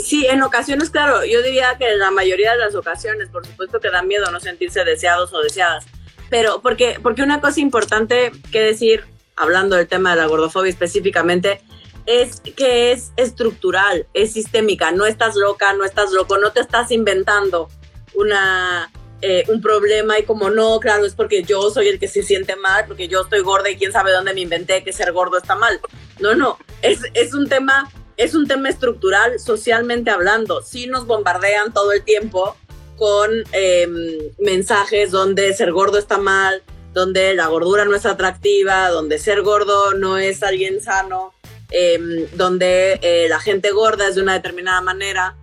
[0.03, 3.79] Sí, en ocasiones, claro, yo diría que en la mayoría de las ocasiones, por supuesto
[3.79, 5.85] que da miedo no sentirse deseados o deseadas,
[6.29, 9.03] pero porque, porque una cosa importante que decir,
[9.35, 11.61] hablando del tema de la gordofobia específicamente,
[12.05, 16.91] es que es estructural, es sistémica, no estás loca, no estás loco, no te estás
[16.91, 17.69] inventando
[18.15, 22.23] una, eh, un problema y como no, claro, es porque yo soy el que se
[22.23, 25.37] siente mal, porque yo estoy gorda y quién sabe dónde me inventé que ser gordo
[25.37, 25.79] está mal.
[26.19, 27.91] No, no, es, es un tema
[28.23, 30.61] es un tema estructural socialmente hablando.
[30.61, 32.55] Sí nos bombardean todo el tiempo
[32.97, 36.61] con em, mensajes donde ser gordo está mal,
[36.93, 41.33] donde la gordura no es atractiva, donde ser gordo no es alguien sano,
[41.71, 45.35] em, donde eh, la gente gorda es de una determinada manera.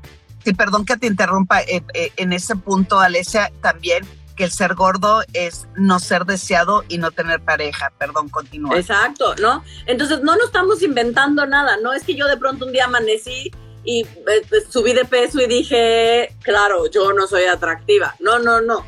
[0.45, 4.07] Sí, perdón que te interrumpa eh, eh, en ese punto, Alesia, también
[4.38, 7.92] que el ser gordo es no ser deseado y no tener pareja.
[7.98, 8.79] Perdón, continúa.
[8.79, 9.64] Exacto, ¿no?
[9.87, 13.51] Entonces no nos estamos inventando nada, no es que yo de pronto un día amanecí
[13.85, 18.14] y eh, pues, subí de peso y dije, claro, yo no soy atractiva.
[18.20, 18.87] No, no, no.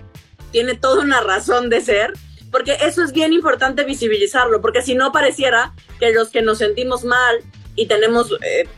[0.52, 2.12] Tiene toda una razón de ser,
[2.52, 7.04] porque eso es bien importante visibilizarlo, porque si no pareciera que los que nos sentimos
[7.04, 7.38] mal
[7.74, 8.68] y tenemos eh,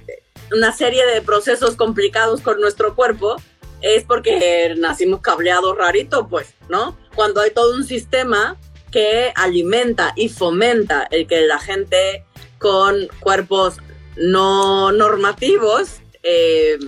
[0.52, 3.36] una serie de procesos complicados con nuestro cuerpo,
[3.82, 6.96] es porque nacimos cableados rarito, pues, ¿no?
[7.14, 8.56] Cuando hay todo un sistema
[8.90, 12.24] que alimenta y fomenta el que la gente
[12.58, 13.78] con cuerpos
[14.16, 16.78] no normativos eh,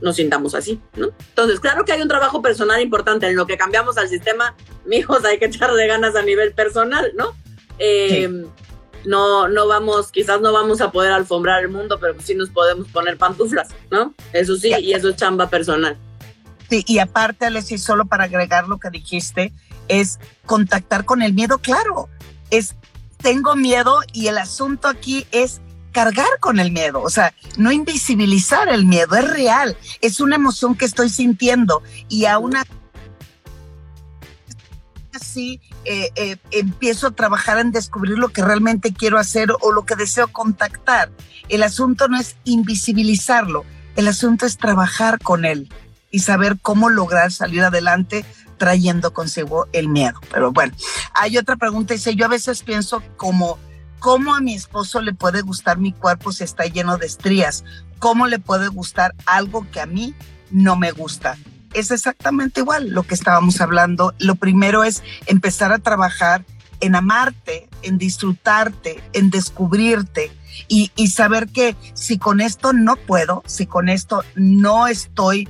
[0.00, 1.12] nos sintamos así, ¿no?
[1.28, 5.24] Entonces, claro que hay un trabajo personal importante en lo que cambiamos al sistema, mijos,
[5.24, 7.34] hay que echarle ganas a nivel personal, ¿no?
[7.78, 8.44] Eh,
[9.04, 12.88] no, no vamos, quizás no vamos a poder alfombrar el mundo, pero sí nos podemos
[12.88, 14.14] poner pantuflas, ¿no?
[14.32, 15.96] Eso sí, y eso es chamba personal.
[16.70, 19.52] Sí, y aparte, Alessi, solo para agregar lo que dijiste,
[19.88, 22.08] es contactar con el miedo, claro,
[22.50, 22.74] es
[23.18, 25.62] tengo miedo y el asunto aquí es
[25.92, 30.74] cargar con el miedo, o sea, no invisibilizar el miedo, es real, es una emoción
[30.74, 32.54] que estoy sintiendo y aún
[35.12, 39.84] así eh, eh, empiezo a trabajar en descubrir lo que realmente quiero hacer o lo
[39.84, 41.10] que deseo contactar.
[41.48, 43.64] El asunto no es invisibilizarlo,
[43.96, 45.68] el asunto es trabajar con él
[46.10, 48.24] y saber cómo lograr salir adelante
[48.56, 50.20] trayendo consigo el miedo.
[50.30, 50.74] Pero bueno,
[51.14, 53.58] hay otra pregunta, dice, yo a veces pienso como,
[53.98, 57.64] ¿cómo a mi esposo le puede gustar mi cuerpo si está lleno de estrías?
[57.98, 60.14] ¿Cómo le puede gustar algo que a mí
[60.50, 61.36] no me gusta?
[61.74, 64.14] Es exactamente igual lo que estábamos hablando.
[64.18, 66.44] Lo primero es empezar a trabajar
[66.80, 70.32] en amarte, en disfrutarte, en descubrirte
[70.68, 75.48] y, saber que si con esto no puedo, si con esto no estoy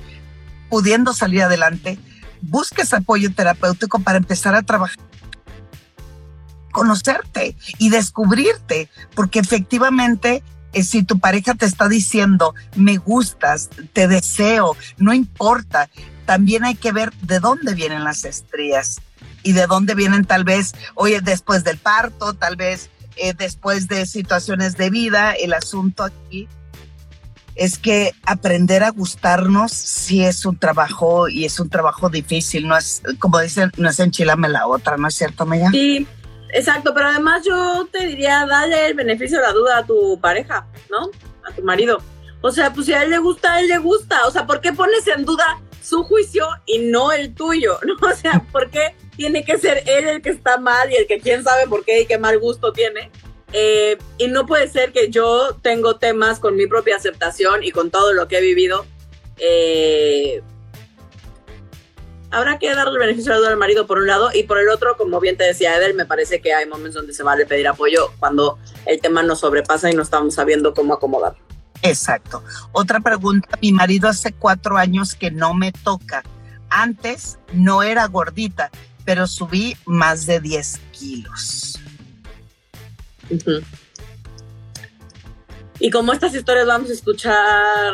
[0.69, 1.97] pudiendo salir adelante,
[2.41, 4.97] busques apoyo terapéutico para empezar a trabajar
[6.71, 14.09] conocerte y descubrirte, porque efectivamente eh, si tu pareja te está diciendo, me gustas, te
[14.09, 15.89] deseo, no importa,
[16.25, 19.01] también hay que ver de dónde vienen las estrías
[19.43, 24.05] y de dónde vienen tal vez, oye, después del parto, tal vez eh, después de
[24.05, 25.33] situaciones de vida.
[25.33, 26.47] El asunto aquí
[27.55, 32.75] es que aprender a gustarnos sí es un trabajo y es un trabajo difícil, no
[32.75, 35.69] es, como dicen, no es enchilame la otra, ¿no es cierto, Maya?
[35.71, 36.05] Sí,
[36.53, 40.67] exacto, pero además yo te diría, dale el beneficio de la duda a tu pareja,
[40.89, 41.09] ¿no?
[41.47, 42.01] A tu marido.
[42.41, 44.27] O sea, pues si a él le gusta, a él le gusta.
[44.27, 45.45] O sea, ¿por qué pones en duda
[45.85, 47.95] su juicio y no el tuyo, ¿no?
[48.07, 51.19] O sea, ¿por qué tiene que ser él el que está mal y el que
[51.19, 53.11] quién sabe por qué y qué mal gusto tiene?
[53.53, 57.89] Eh, y no puede ser que yo tengo temas con mi propia aceptación y con
[57.89, 58.85] todo lo que he vivido.
[59.37, 60.41] Eh,
[62.31, 65.37] habrá que darle beneficio al marido por un lado y por el otro, como bien
[65.37, 68.99] te decía Edel, me parece que hay momentos donde se vale pedir apoyo cuando el
[68.99, 71.35] tema nos sobrepasa y no estamos sabiendo cómo acomodar.
[71.89, 72.43] Exacto.
[72.71, 76.23] Otra pregunta, mi marido hace cuatro años que no me toca.
[76.69, 78.69] Antes no era gordita,
[79.03, 81.79] pero subí más de 10 kilos.
[85.79, 87.93] Y como estas historias vamos a escuchar...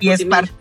[0.00, 0.52] Y es parte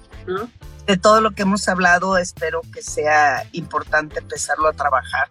[0.88, 5.30] de todo lo que hemos hablado, espero que sea importante empezarlo a trabajar.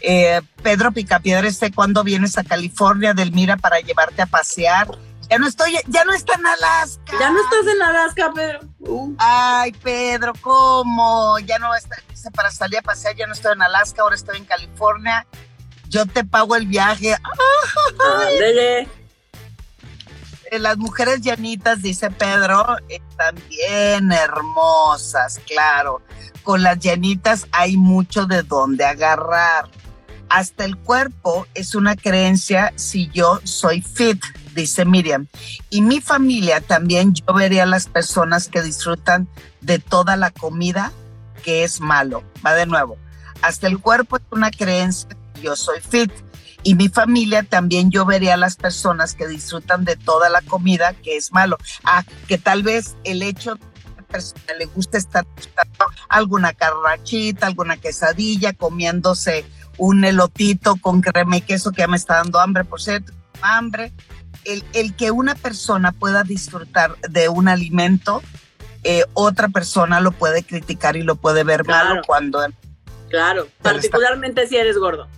[0.00, 4.88] Eh, Pedro Picapiedra, ¿cuándo vienes a California, del Mira, para llevarte a pasear?
[5.30, 7.12] Ya no estoy, ya no está en Alaska.
[7.18, 8.60] Ya no estás en Alaska, Pedro.
[8.80, 9.14] Uh.
[9.18, 11.38] Ay, Pedro, ¿cómo?
[11.40, 14.38] Ya no está, dice, para salir a pasear, ya no estoy en Alaska, ahora estoy
[14.38, 15.26] en California.
[15.88, 17.16] Yo te pago el viaje.
[20.50, 26.02] Eh, las mujeres llanitas, dice Pedro, están bien hermosas, claro.
[26.42, 29.68] Con las llanitas hay mucho de dónde agarrar.
[30.28, 34.22] Hasta el cuerpo es una creencia si yo soy fit,
[34.54, 35.28] dice Miriam.
[35.70, 39.28] Y mi familia también yo vería a las personas que disfrutan
[39.60, 40.92] de toda la comida
[41.42, 42.22] que es malo.
[42.44, 42.96] Va de nuevo.
[43.42, 45.08] Hasta el cuerpo es una creencia
[45.44, 46.10] yo soy fit.
[46.62, 50.94] Y mi familia también yo vería a las personas que disfrutan de toda la comida
[50.94, 51.58] que es malo.
[51.84, 53.58] Ah, que tal vez el hecho
[54.08, 55.26] persona le gusta estar
[56.08, 59.44] alguna carrachita, alguna quesadilla, comiéndose
[59.76, 63.92] un elotito con crema y queso que ya me está dando hambre, por cierto, hambre.
[64.44, 68.22] El, el que una persona pueda disfrutar de un alimento,
[68.82, 71.88] eh, otra persona lo puede criticar y lo puede ver Claro.
[71.88, 72.40] malo cuando...
[73.08, 75.08] Claro, particularmente si eres gordo.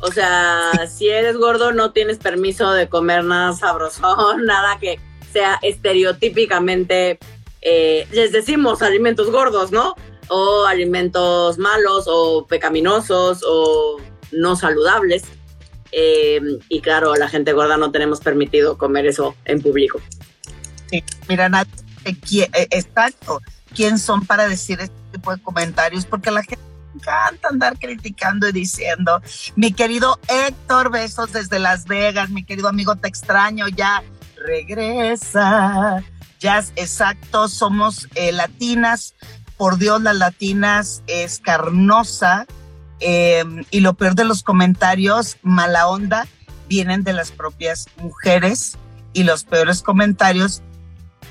[0.00, 5.00] O sea, si eres gordo no tienes permiso de comer nada sabrosón, nada que
[5.32, 7.18] sea estereotípicamente,
[7.62, 9.94] eh, les decimos alimentos gordos, ¿no?
[10.28, 13.96] O alimentos malos o pecaminosos o
[14.32, 15.24] no saludables.
[15.92, 20.00] Eh, y claro, la gente gorda no tenemos permitido comer eso en público.
[20.90, 21.68] Sí, mira, Nat,
[22.04, 23.40] eh, exacto.
[23.74, 26.06] ¿Quién son para decir este tipo de comentarios?
[26.06, 29.22] Porque la gente encanta andar criticando y diciendo,
[29.54, 34.02] mi querido Héctor, besos desde Las Vegas, mi querido amigo, te extraño, ya
[34.36, 36.02] regresa.
[36.40, 39.14] Ya, exacto, somos eh, latinas.
[39.56, 42.46] Por Dios, las latinas es carnosa.
[43.00, 46.26] Eh, y lo peor de los comentarios, mala onda,
[46.68, 48.76] vienen de las propias mujeres.
[49.12, 50.62] Y los peores comentarios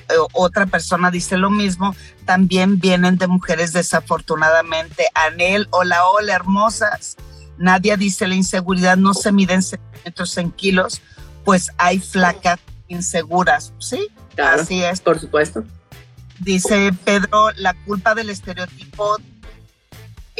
[0.10, 5.06] eh, otra persona dice lo mismo, también vienen de mujeres desafortunadamente.
[5.14, 7.16] Anel, hola, hola, hermosas.
[7.58, 11.02] Nadia dice la inseguridad no se mide en centímetros, en kilos,
[11.44, 13.74] pues hay flacas inseguras.
[13.80, 15.02] Sí, Claro, así es.
[15.02, 15.64] por supuesto.
[16.40, 19.18] Dice Pedro, la culpa del estereotipo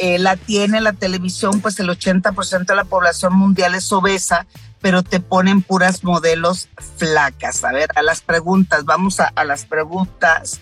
[0.02, 4.46] eh, la tiene la televisión, pues el 80% de la población mundial es obesa,
[4.80, 7.62] pero te ponen puras modelos flacas.
[7.64, 10.58] A ver, a las preguntas, vamos a, a las preguntas.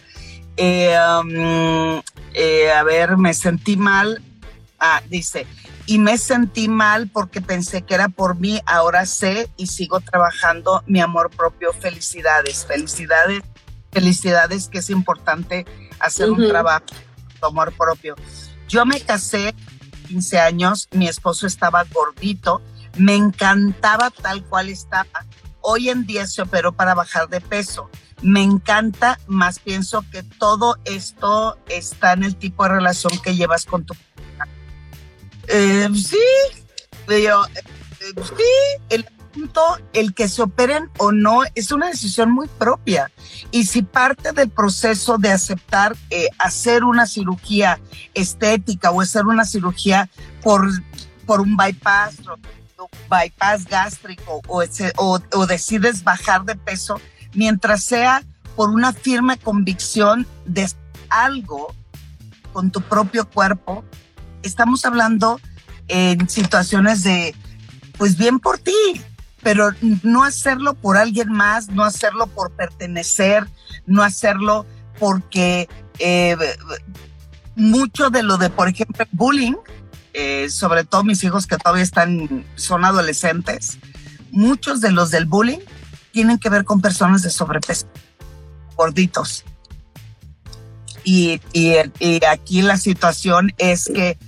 [0.57, 2.03] Eh, um,
[2.35, 4.20] eh, a ver, me sentí mal.
[4.81, 5.46] Ah, dice,
[5.87, 10.83] y me sentí mal porque pensé que era por mí, ahora sé y sigo trabajando
[10.88, 11.72] mi amor propio.
[11.72, 13.44] Felicidades, felicidades,
[13.92, 15.64] felicidades, que es importante
[16.01, 16.87] hacer un trabajo,
[17.38, 18.16] tu amor propio.
[18.68, 19.54] Yo me casé
[20.09, 22.62] 15 años, mi esposo estaba gordito,
[22.96, 25.26] me encantaba tal cual estaba.
[25.61, 27.90] Hoy en día se operó para bajar de peso.
[28.22, 33.64] Me encanta, más pienso que todo esto está en el tipo de relación que llevas
[33.64, 33.94] con tu.
[35.46, 36.18] Eh, sí,
[37.07, 37.14] yo,
[37.46, 37.62] eh,
[38.00, 39.04] eh, sí, el
[39.92, 43.11] el que se operen o no, es una decisión muy propia.
[43.51, 47.79] Y si parte del proceso de aceptar eh, hacer una cirugía
[48.14, 50.09] estética o hacer una cirugía
[50.42, 50.68] por,
[51.27, 52.16] por un bypass,
[53.11, 57.01] bypass gástrico o, ese- o decides bajar de peso,
[57.35, 58.23] mientras sea
[58.56, 60.69] por una firme convicción de
[61.10, 61.75] algo
[62.52, 63.85] con tu propio cuerpo,
[64.42, 65.40] estamos hablando
[65.88, 67.35] en situaciones de,
[67.96, 68.73] pues bien por ti,
[69.49, 69.71] pero
[70.03, 73.49] no hacerlo por alguien más, no hacerlo por pertenecer,
[73.87, 74.67] no hacerlo
[74.99, 76.37] porque eh,
[77.57, 79.55] mucho de lo de, por ejemplo, bullying,
[80.13, 83.79] eh, sobre todo mis hijos que todavía están, son adolescentes,
[84.33, 85.61] muchos de los del bullying
[86.13, 87.87] tienen que ver con personas de sobrepeso,
[88.77, 89.46] gorditos.
[91.05, 94.19] Y, y, y aquí la situación es que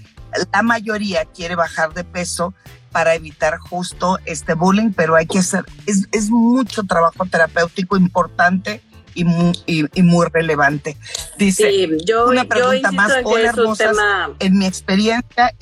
[0.50, 2.54] la mayoría quiere bajar de peso
[2.92, 8.82] para evitar justo este bullying, pero hay que hacer, es, es mucho trabajo terapéutico importante
[9.14, 10.96] y muy, y, muy relevante.
[11.38, 13.96] Dice, sí, yo, una pregunta más, hola hermosas,
[14.38, 15.54] en mi experiencia...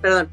[0.00, 0.28] Perdón,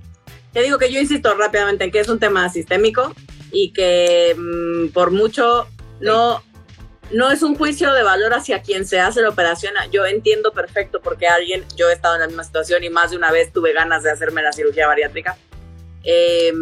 [0.51, 3.13] te digo que yo insisto rápidamente en que es un tema sistémico
[3.51, 5.67] y que mmm, por mucho
[6.01, 6.41] no
[7.13, 9.73] no es un juicio de valor hacia quien se hace la operación.
[9.91, 13.17] Yo entiendo perfecto porque alguien, yo he estado en la misma situación y más de
[13.17, 15.37] una vez tuve ganas de hacerme la cirugía bariátrica.
[16.03, 16.53] Eh,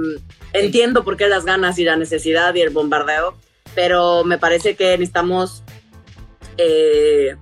[0.53, 3.35] entiendo por qué las ganas y la necesidad y el bombardeo,
[3.75, 5.63] pero me parece que necesitamos
[6.57, 7.35] eh,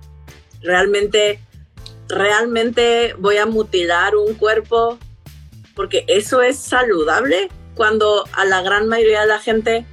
[0.62, 1.40] realmente,
[2.08, 4.98] realmente voy a mutilar un cuerpo
[5.74, 9.86] porque eso es saludable cuando a la gran mayoría de la gente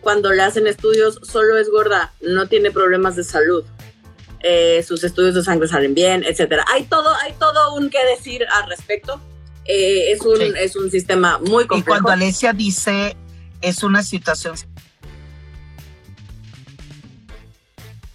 [0.00, 3.64] cuando le hacen estudios solo es gorda, no tiene problemas de salud.
[4.42, 6.64] Eh, sus estudios de sangre salen bien, etcétera.
[6.72, 9.20] Hay todo, hay todo un que decir al respecto.
[9.66, 11.98] Eh, es, un, es un sistema muy complejo.
[11.98, 13.16] Y cuando Alesia dice
[13.60, 14.56] es una situación.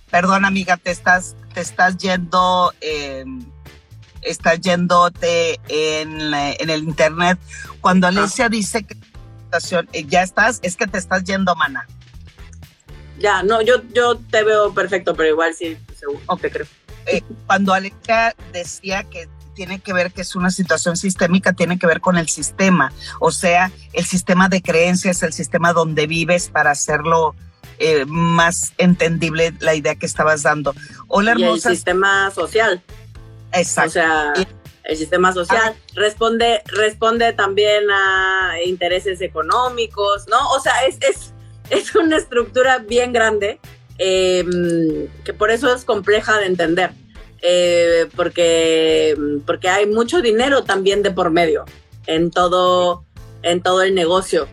[0.09, 3.25] Perdón, amiga, te estás, te estás yendo, eh,
[4.21, 7.37] estás yéndote en, en el internet.
[7.81, 8.09] Cuando ah.
[8.09, 8.95] Alesia dice que
[9.93, 11.87] eh, ya estás, es que te estás yendo, mana.
[13.19, 16.21] Ya, no, yo, yo te veo perfecto, pero igual sí, seguro.
[16.37, 16.65] Creo.
[17.07, 21.87] Eh, cuando Alexa decía que tiene que ver que es una situación sistémica, tiene que
[21.87, 26.71] ver con el sistema, o sea, el sistema de creencias, el sistema donde vives para
[26.71, 27.35] hacerlo
[27.79, 30.75] eh, más entendible la idea que estabas dando.
[31.07, 31.69] Hola, hermosa.
[31.69, 32.81] Y el sistema social.
[33.53, 33.89] Exacto.
[33.89, 34.33] O sea,
[34.85, 35.91] el sistema social, ah.
[35.95, 40.49] responde, responde también a intereses económicos, ¿no?
[40.51, 41.33] O sea, es, es,
[41.69, 43.59] es una estructura bien grande,
[43.97, 46.91] em, que por eso es compleja de entender,
[47.41, 49.15] eh, porque,
[49.45, 51.65] porque hay mucho dinero también de por medio
[52.07, 53.05] en todo,
[53.41, 54.47] en todo el negocio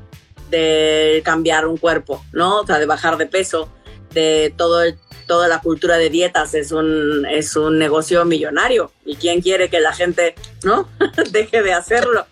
[0.51, 2.61] de cambiar un cuerpo, ¿no?
[2.61, 3.69] O sea, de bajar de peso,
[4.13, 8.93] de todo el toda la cultura de dietas es un, es un negocio millonario.
[9.05, 10.89] ¿Y quién quiere que la gente no
[11.31, 12.27] deje de hacerlo?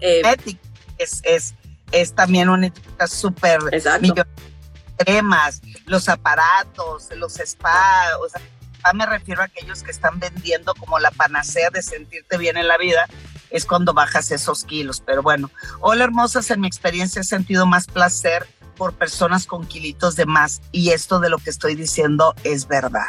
[0.00, 0.22] Eh,
[0.98, 1.54] es, es,
[1.92, 3.60] es también una ética súper
[4.96, 8.40] cremas, los aparatos, los spa, o sea,
[8.94, 12.78] me refiero a aquellos que están vendiendo como la panacea de sentirte bien en la
[12.78, 13.06] vida,
[13.50, 15.02] es cuando bajas esos kilos.
[15.04, 18.46] Pero bueno, hola hermosas, en mi experiencia he sentido más placer
[18.76, 23.08] por personas con kilitos de más y esto de lo que estoy diciendo es verdad.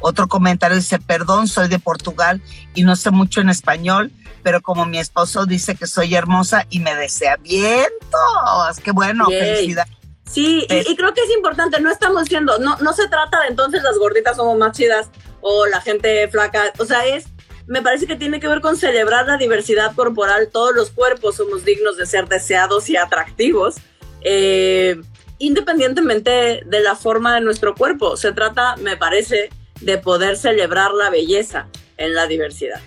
[0.00, 2.42] Otro comentario dice, perdón, soy de Portugal
[2.74, 4.12] y no sé mucho en español,
[4.42, 9.86] pero como mi esposo dice que soy hermosa y me desea vientos, qué bueno, felicidad.
[10.30, 13.82] Sí, y, creo que es importante, no estamos diciendo, no, no se trata de entonces
[13.82, 15.08] las gorditas somos más chidas
[15.40, 17.26] o la gente flaca, o sea, es,
[17.66, 21.64] me parece que tiene que ver con celebrar la diversidad corporal, todos los cuerpos somos
[21.64, 23.76] dignos de ser deseados y atractivos
[24.24, 25.00] eh,
[25.38, 28.16] independientemente de la forma de nuestro cuerpo.
[28.16, 29.50] Se trata, me parece,
[29.80, 32.80] de poder celebrar la belleza en la diversidad.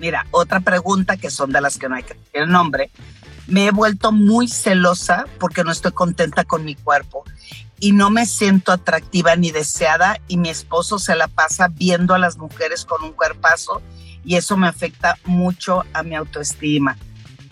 [0.00, 2.90] Mira, otra pregunta que son de las que no hay que el nombre.
[3.48, 7.24] Me he vuelto muy celosa porque no estoy contenta con mi cuerpo
[7.80, 12.18] y no me siento atractiva ni deseada y mi esposo se la pasa viendo a
[12.18, 13.82] las mujeres con un cuerpazo
[14.24, 16.96] y eso me afecta mucho a mi autoestima.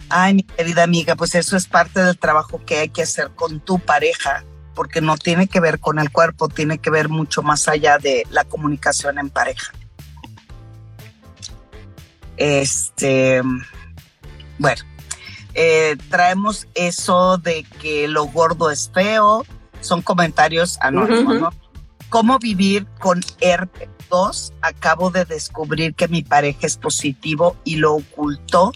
[0.09, 3.61] Ay, mi querida amiga, pues eso es parte del trabajo que hay que hacer con
[3.61, 4.45] tu pareja,
[4.75, 8.25] porque no tiene que ver con el cuerpo, tiene que ver mucho más allá de
[8.31, 9.73] la comunicación en pareja.
[12.37, 13.43] Este,
[14.59, 14.83] bueno,
[15.55, 19.45] eh, traemos eso de que lo gordo es feo,
[19.81, 21.51] son comentarios anónimos, ¿no?
[22.11, 24.53] ¿Cómo vivir con herpes 2?
[24.61, 28.73] Acabo de descubrir que mi pareja es positivo y lo ocultó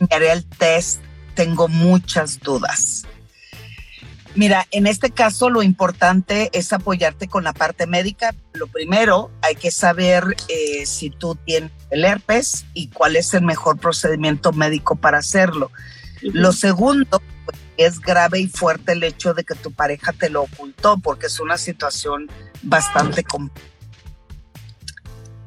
[0.00, 1.00] me haré el test,
[1.34, 3.06] tengo muchas dudas.
[4.34, 8.34] Mira, en este caso lo importante es apoyarte con la parte médica.
[8.52, 13.42] Lo primero, hay que saber eh, si tú tienes el herpes y cuál es el
[13.42, 15.72] mejor procedimiento médico para hacerlo.
[16.22, 20.42] Lo segundo, pues, es grave y fuerte el hecho de que tu pareja te lo
[20.42, 22.30] ocultó porque es una situación
[22.62, 23.68] bastante compleja.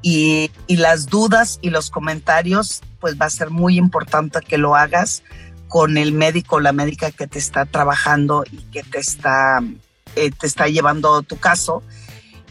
[0.01, 4.77] Y, y las dudas y los comentarios pues va a ser muy importante que lo
[4.77, 5.23] hagas
[5.67, 9.59] con el médico o la médica que te está trabajando y que te está,
[10.15, 11.83] eh, te está llevando tu caso.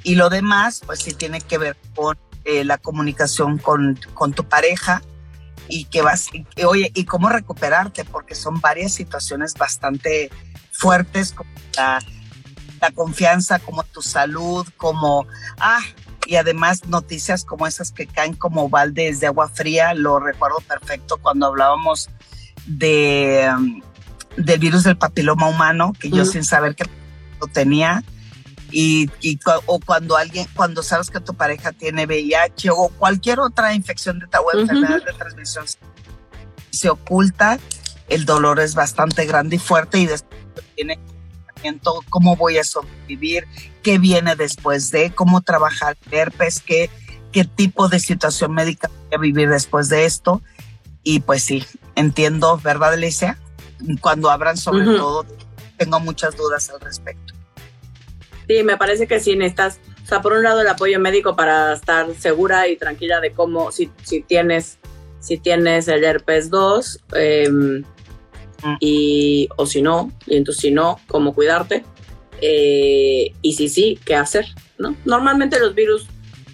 [0.02, 4.44] Y lo demás, pues sí tiene que ver con eh, la comunicación con, con, tu
[4.44, 5.00] pareja
[5.68, 6.28] y que vas,
[6.66, 10.30] oye, y cómo recuperarte, porque son varias situaciones bastante
[10.70, 11.48] fuertes, como
[11.78, 11.98] la
[12.82, 15.24] la confianza, como tu salud, como,
[15.60, 15.80] ah,
[16.26, 21.18] y además noticias como esas que caen como baldes de agua fría, lo recuerdo perfecto
[21.18, 22.08] cuando hablábamos
[22.66, 23.82] de, um,
[24.36, 26.84] del virus del papiloma humano, que yo sin saber que
[27.40, 28.02] lo tenía,
[28.70, 29.10] y,
[29.66, 34.26] o cuando alguien, cuando sabes que tu pareja tiene VIH o cualquier otra infección de
[34.26, 35.66] tabú, enfermedad de transmisión,
[36.70, 37.58] se oculta,
[38.08, 40.40] el dolor es bastante grande y fuerte y después
[40.74, 40.98] tiene
[42.08, 43.46] cómo voy a sobrevivir,
[43.82, 46.90] qué viene después de, cómo trabajar herpes, qué,
[47.32, 50.42] qué tipo de situación médica voy a vivir después de esto.
[51.02, 51.64] Y pues sí,
[51.96, 53.38] entiendo, ¿verdad, Alicia?
[54.00, 55.26] Cuando hablan sobre todo,
[55.76, 57.34] tengo muchas dudas al respecto.
[58.48, 61.72] Sí, me parece que sí necesitas, o sea, por un lado el apoyo médico para
[61.72, 64.78] estar segura y tranquila de cómo, si, si tienes,
[65.20, 67.84] si tienes el herpes 2, em,
[68.80, 71.84] y, o si no, y entonces si no, cómo cuidarte,
[72.44, 74.96] eh, y si sí, qué hacer, ¿no?
[75.04, 76.06] Normalmente los virus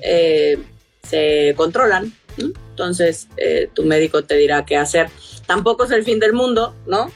[0.02, 0.58] eh,
[1.02, 5.08] se controlan, entonces eh, tu médico te dirá qué hacer.
[5.46, 7.10] Tampoco es el fin del mundo, ¿no?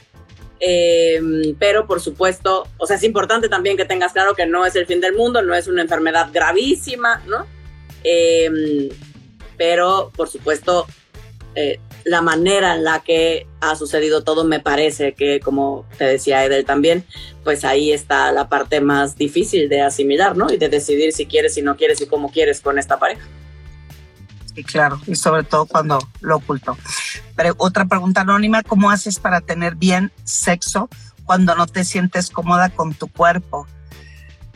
[1.59, 4.85] pero por supuesto, o sea, es importante también que tengas claro que no es el
[4.85, 7.45] fin del mundo, no es una enfermedad gravísima, ¿no?
[9.57, 10.87] pero por supuesto,
[12.05, 16.65] la manera en la que ha sucedido todo me parece que, como te decía Edel
[16.65, 17.05] también,
[17.43, 20.51] pues ahí está la parte más difícil de asimilar, ¿no?
[20.51, 23.25] Y de decidir si quieres, si no quieres y cómo quieres con esta pareja.
[24.53, 26.77] Sí, claro, y sobre todo cuando lo oculto.
[27.35, 30.89] Pero otra pregunta anónima, ¿cómo haces para tener bien sexo
[31.25, 33.67] cuando no te sientes cómoda con tu cuerpo?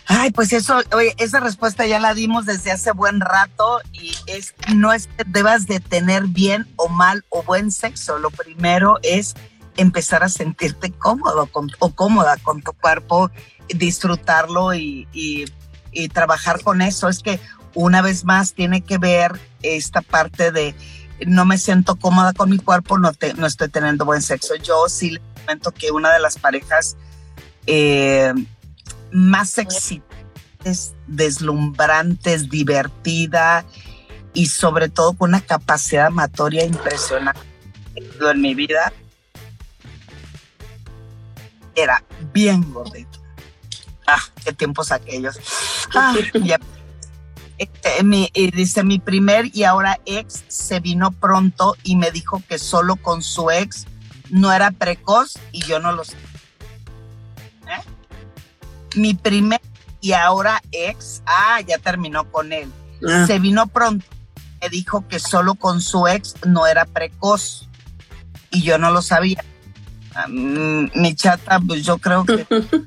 [0.09, 4.55] Ay, pues eso, oye, esa respuesta ya la dimos desde hace buen rato y es
[4.73, 8.17] no es que debas de tener bien o mal o buen sexo.
[8.17, 9.35] Lo primero es
[9.75, 11.49] empezar a sentirte cómodo
[11.79, 13.29] o cómoda con tu cuerpo,
[13.67, 15.45] disfrutarlo y, y,
[16.09, 17.09] trabajar con eso.
[17.09, 17.41] Es que
[17.73, 20.73] una vez más tiene que ver esta parte de
[21.25, 24.55] no me siento cómoda con mi cuerpo, no, te, no estoy teniendo buen sexo.
[24.55, 26.95] Yo sí le comento que una de las parejas
[27.65, 28.33] eh,
[29.11, 33.65] más excitantes, deslumbrantes, divertida
[34.33, 37.41] y sobre todo con una capacidad amatoria impresionante
[37.97, 38.91] en mi vida.
[41.75, 42.03] Era
[42.33, 43.19] bien gordito.
[44.05, 45.39] Ah, qué tiempos aquellos.
[45.93, 46.15] Ah,
[47.57, 52.59] este, mi, dice mi primer y ahora ex se vino pronto y me dijo que
[52.59, 53.87] solo con su ex
[54.29, 56.15] no era precoz y yo no lo sé
[58.97, 59.61] mi primer
[60.01, 62.71] y ahora ex, ah, ya terminó con él.
[63.07, 63.25] Ah.
[63.25, 64.05] Se vino pronto,
[64.61, 67.67] me dijo que solo con su ex no era precoz
[68.51, 69.43] y yo no lo sabía.
[70.27, 72.45] Mm, mi chata, pues yo creo que...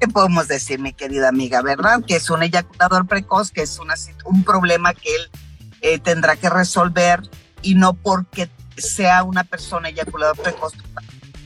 [0.00, 2.02] ¿Qué podemos decir, mi querida amiga, verdad?
[2.06, 5.30] Que es un eyaculador precoz, que es una, un problema que él
[5.80, 7.22] eh, tendrá que resolver
[7.62, 10.74] y no porque sea una persona eyaculador precoz,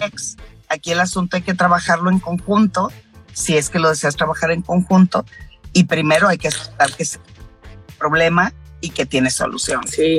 [0.00, 0.36] ex
[0.68, 2.92] Aquí el asunto hay que trabajarlo en conjunto,
[3.32, 5.24] si es que lo deseas trabajar en conjunto,
[5.72, 9.86] y primero hay que aceptar que es un problema y que tiene solución.
[9.86, 10.18] Sí.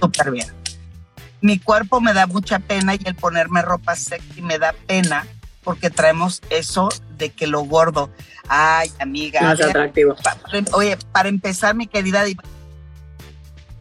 [0.00, 0.48] Súper bien.
[1.40, 5.26] Mi cuerpo me da mucha pena y el ponerme ropa sexy me da pena
[5.62, 8.10] porque traemos eso de que lo gordo.
[8.48, 9.42] Ay, amiga.
[9.42, 10.16] Más atractivo.
[10.72, 12.24] oye, para empezar, mi querida,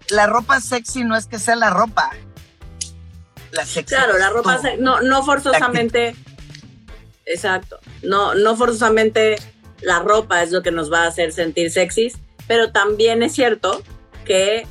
[0.09, 2.11] la ropa sexy no es que sea la ropa,
[3.85, 6.15] Claro, la ropa, no, no forzosamente,
[7.25, 9.37] exacto, no, no forzosamente
[9.81, 12.17] la ropa es lo que nos va a hacer sentir sexys,
[12.47, 13.83] pero también es cierto
[14.25, 14.65] que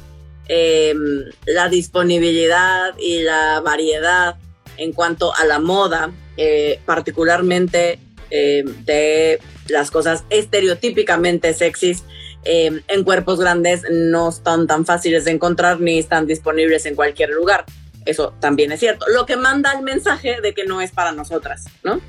[0.49, 4.37] em, la disponibilidad y la variedad
[4.77, 7.99] en cuanto a la moda, eh, particularmente
[8.31, 12.05] em, de las cosas estereotípicamente sexys,
[12.45, 17.31] em, en cuerpos grandes no están tan fáciles de encontrar ni están disponibles en cualquier
[17.31, 17.64] lugar.
[18.07, 19.05] Eso también es cierto.
[19.13, 22.01] Lo que manda el mensaje de que no es para nosotras, ¿no?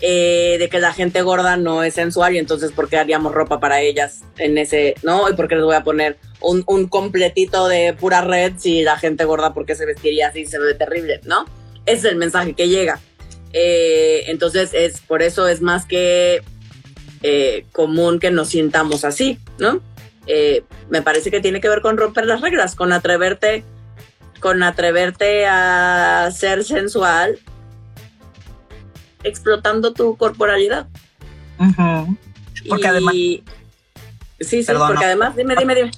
[0.00, 3.60] Eh, de que la gente gorda no es sensual y entonces ¿por qué haríamos ropa
[3.60, 5.30] para ellas en ese, ¿no?
[5.30, 9.24] ¿Y por qué les voy a poner un, completito de pura red si la gente
[9.24, 10.46] gorda, ¿por qué se vestiría así?
[10.46, 11.46] Se ve terrible, ¿no?
[11.86, 13.00] Ese es el mensaje que llega.
[13.52, 16.42] Eh, entonces, es, por eso es más que
[17.22, 19.80] eh, común que nos sintamos así, ¿no?
[20.88, 23.62] me parece que tiene que ver con romper las reglas, con atreverte
[24.44, 27.38] con atreverte a ser sensual
[29.22, 30.86] explotando tu corporalidad.
[32.68, 33.14] Porque además...
[33.14, 33.42] Sí,
[34.38, 35.90] sí, porque además, dime, dime, dime.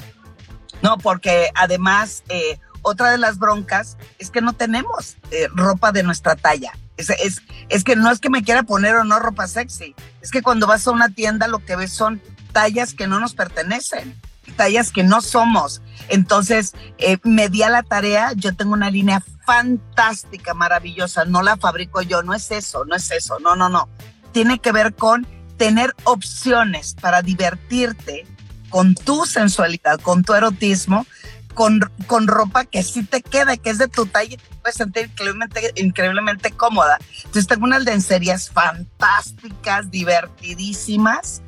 [0.80, 6.04] No, porque además, eh, otra de las broncas es que no tenemos eh, ropa de
[6.04, 6.70] nuestra talla.
[6.96, 10.30] Es, es, es, que no es que me quiera poner o no ropa sexy, es
[10.30, 12.22] que cuando vas a una tienda lo que ves son
[12.52, 14.14] tallas que no nos pertenecen,
[14.56, 15.82] tallas que no somos.
[16.08, 21.56] Entonces, eh, me di a la tarea, yo tengo una línea fantástica, maravillosa, no la
[21.56, 23.88] fabrico yo, no es eso, no es eso, no, no, no.
[24.32, 25.26] Tiene que ver con
[25.56, 28.26] tener opciones para divertirte
[28.68, 31.06] con tu sensualidad, con tu erotismo,
[31.54, 34.76] con, con ropa que sí te queda, que es de tu talla y te puedes
[34.76, 36.98] sentir increíblemente, increíblemente cómoda.
[37.18, 41.40] Entonces tengo unas lencerías fantásticas, divertidísimas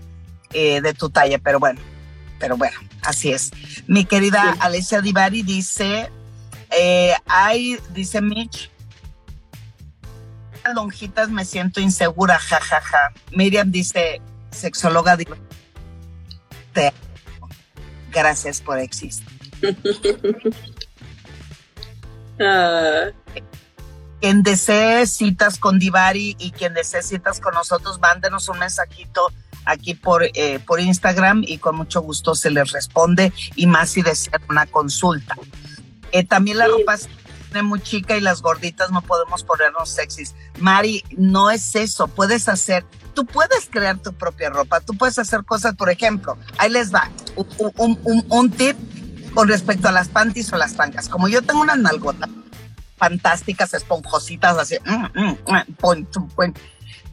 [0.52, 1.80] eh, de tu talla, pero bueno,
[2.38, 3.50] pero bueno, así es.
[3.86, 6.10] Mi querida Alessia Divari dice,
[6.70, 8.70] eh, hay, dice Mitch,
[10.74, 12.80] lonjitas me siento insegura, jajaja.
[12.80, 13.12] Ja, ja.
[13.32, 14.20] Miriam dice,
[14.50, 16.92] sexóloga, te
[18.12, 19.26] gracias por existir.
[22.40, 23.10] Ah.
[24.20, 29.32] Quien desee citas con Divari y quien desee citas con nosotros, mándenos un mensajito
[29.68, 34.02] aquí por, eh, por Instagram y con mucho gusto se les responde y más si
[34.02, 35.36] desean una consulta.
[36.12, 36.70] Eh, también la Sí.
[36.72, 37.08] ropa es
[37.62, 40.34] muy chica y las gorditas no podemos ponernos sexys.
[40.58, 45.44] Mari, no es eso, puedes hacer, tú puedes crear tu propia ropa, tú puedes hacer
[45.44, 47.46] cosas, por ejemplo, ahí les va un,
[47.78, 48.76] un- un- un tip
[49.34, 51.08] con respecto a las panties o las tangas.
[51.08, 52.28] Como yo tengo unas nalgotas
[52.96, 56.56] fantásticas, esponjositas, así, mm, mm, mm, point to point.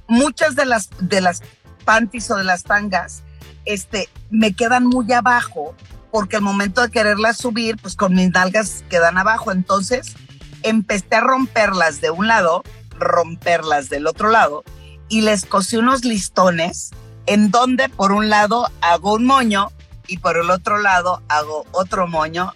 [0.08, 1.42] muchas de las, de las
[1.86, 3.24] panties o de las tangas,
[3.66, 5.76] este, me quedan muy abajo
[6.12, 9.52] porque al momento de quererlas subir, pues con mis nalgas quedan abajo.
[9.52, 10.16] Entonces
[10.64, 12.64] empecé a romperlas de un lado,
[12.98, 14.64] romperlas del otro lado
[15.10, 16.92] y les cosí unos listones
[17.26, 19.72] en donde por un lado hago un moño
[20.08, 22.54] y por el otro lado hago otro moño.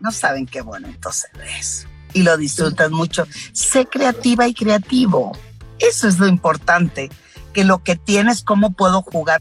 [0.00, 0.62] No saben qué
[1.12, 1.88] se ve eso.
[2.12, 3.26] Y lo disfrutan mucho.
[3.52, 5.36] Sé creativa y creativo.
[5.78, 7.10] Eso es lo importante.
[7.54, 9.40] Que lo que tienes, cómo puedo jugar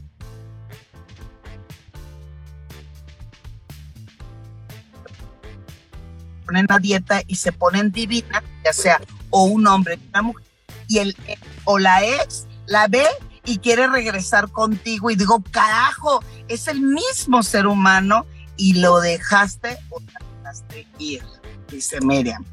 [6.46, 9.02] ponen a dieta y se ponen divinas, ya sea
[9.32, 10.46] o un hombre una mujer,
[10.88, 11.16] y el
[11.64, 13.06] o la ex la ve
[13.46, 19.78] y quiere regresar contigo y digo, carajo, es el mismo ser humano y lo dejaste
[19.90, 21.24] o la dejaste ir,
[21.70, 22.46] dice Miriam.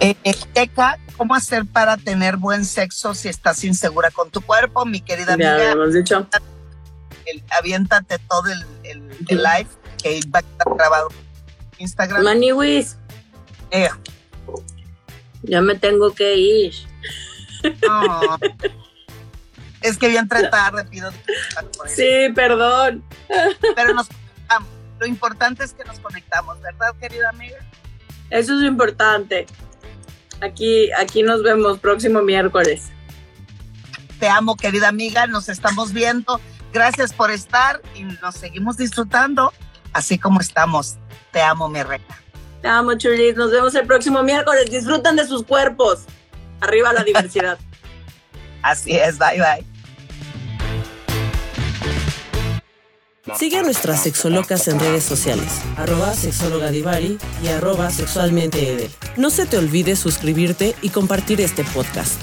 [0.00, 0.14] Eh,
[0.52, 4.84] Teca, ¿cómo hacer para tener buen sexo si estás insegura con tu cuerpo?
[4.86, 6.26] Mi querida Ya amiga, habíamos dicho.
[7.26, 9.68] el- aviéntate todo el, el- el live
[10.02, 11.08] que va a estar grabado
[11.78, 12.22] en Instagram.
[12.24, 12.96] Maniwis,
[13.70, 13.88] Eh,
[15.42, 16.74] ya me tengo que ir.
[17.86, 18.38] no.
[19.80, 21.10] es que bien tarde, pido.
[21.86, 23.04] Sí, perdón.
[23.76, 24.68] Pero nos conectamos.
[25.00, 27.56] Lo importante es que nos conectamos, ¿verdad, querida amiga?
[28.32, 29.46] Eso es importante.
[30.40, 32.90] Aquí, aquí nos vemos próximo miércoles.
[34.18, 35.26] Te amo, querida amiga.
[35.26, 36.40] Nos estamos viendo.
[36.72, 39.52] Gracias por estar y nos seguimos disfrutando
[39.92, 40.96] así como estamos.
[41.30, 42.22] Te amo, mi reina.
[42.62, 43.36] Te amo, chulis.
[43.36, 44.70] Nos vemos el próximo miércoles.
[44.70, 46.06] Disfruten de sus cuerpos.
[46.60, 47.58] Arriba la diversidad.
[48.62, 49.18] Así es.
[49.18, 49.71] Bye, bye.
[53.38, 55.46] Sigue a nuestras sexolocas en redes sociales,
[55.76, 58.90] arroba sexóloga Divari y arroba sexualmente Edel.
[59.16, 62.20] No se te olvide suscribirte y compartir este podcast.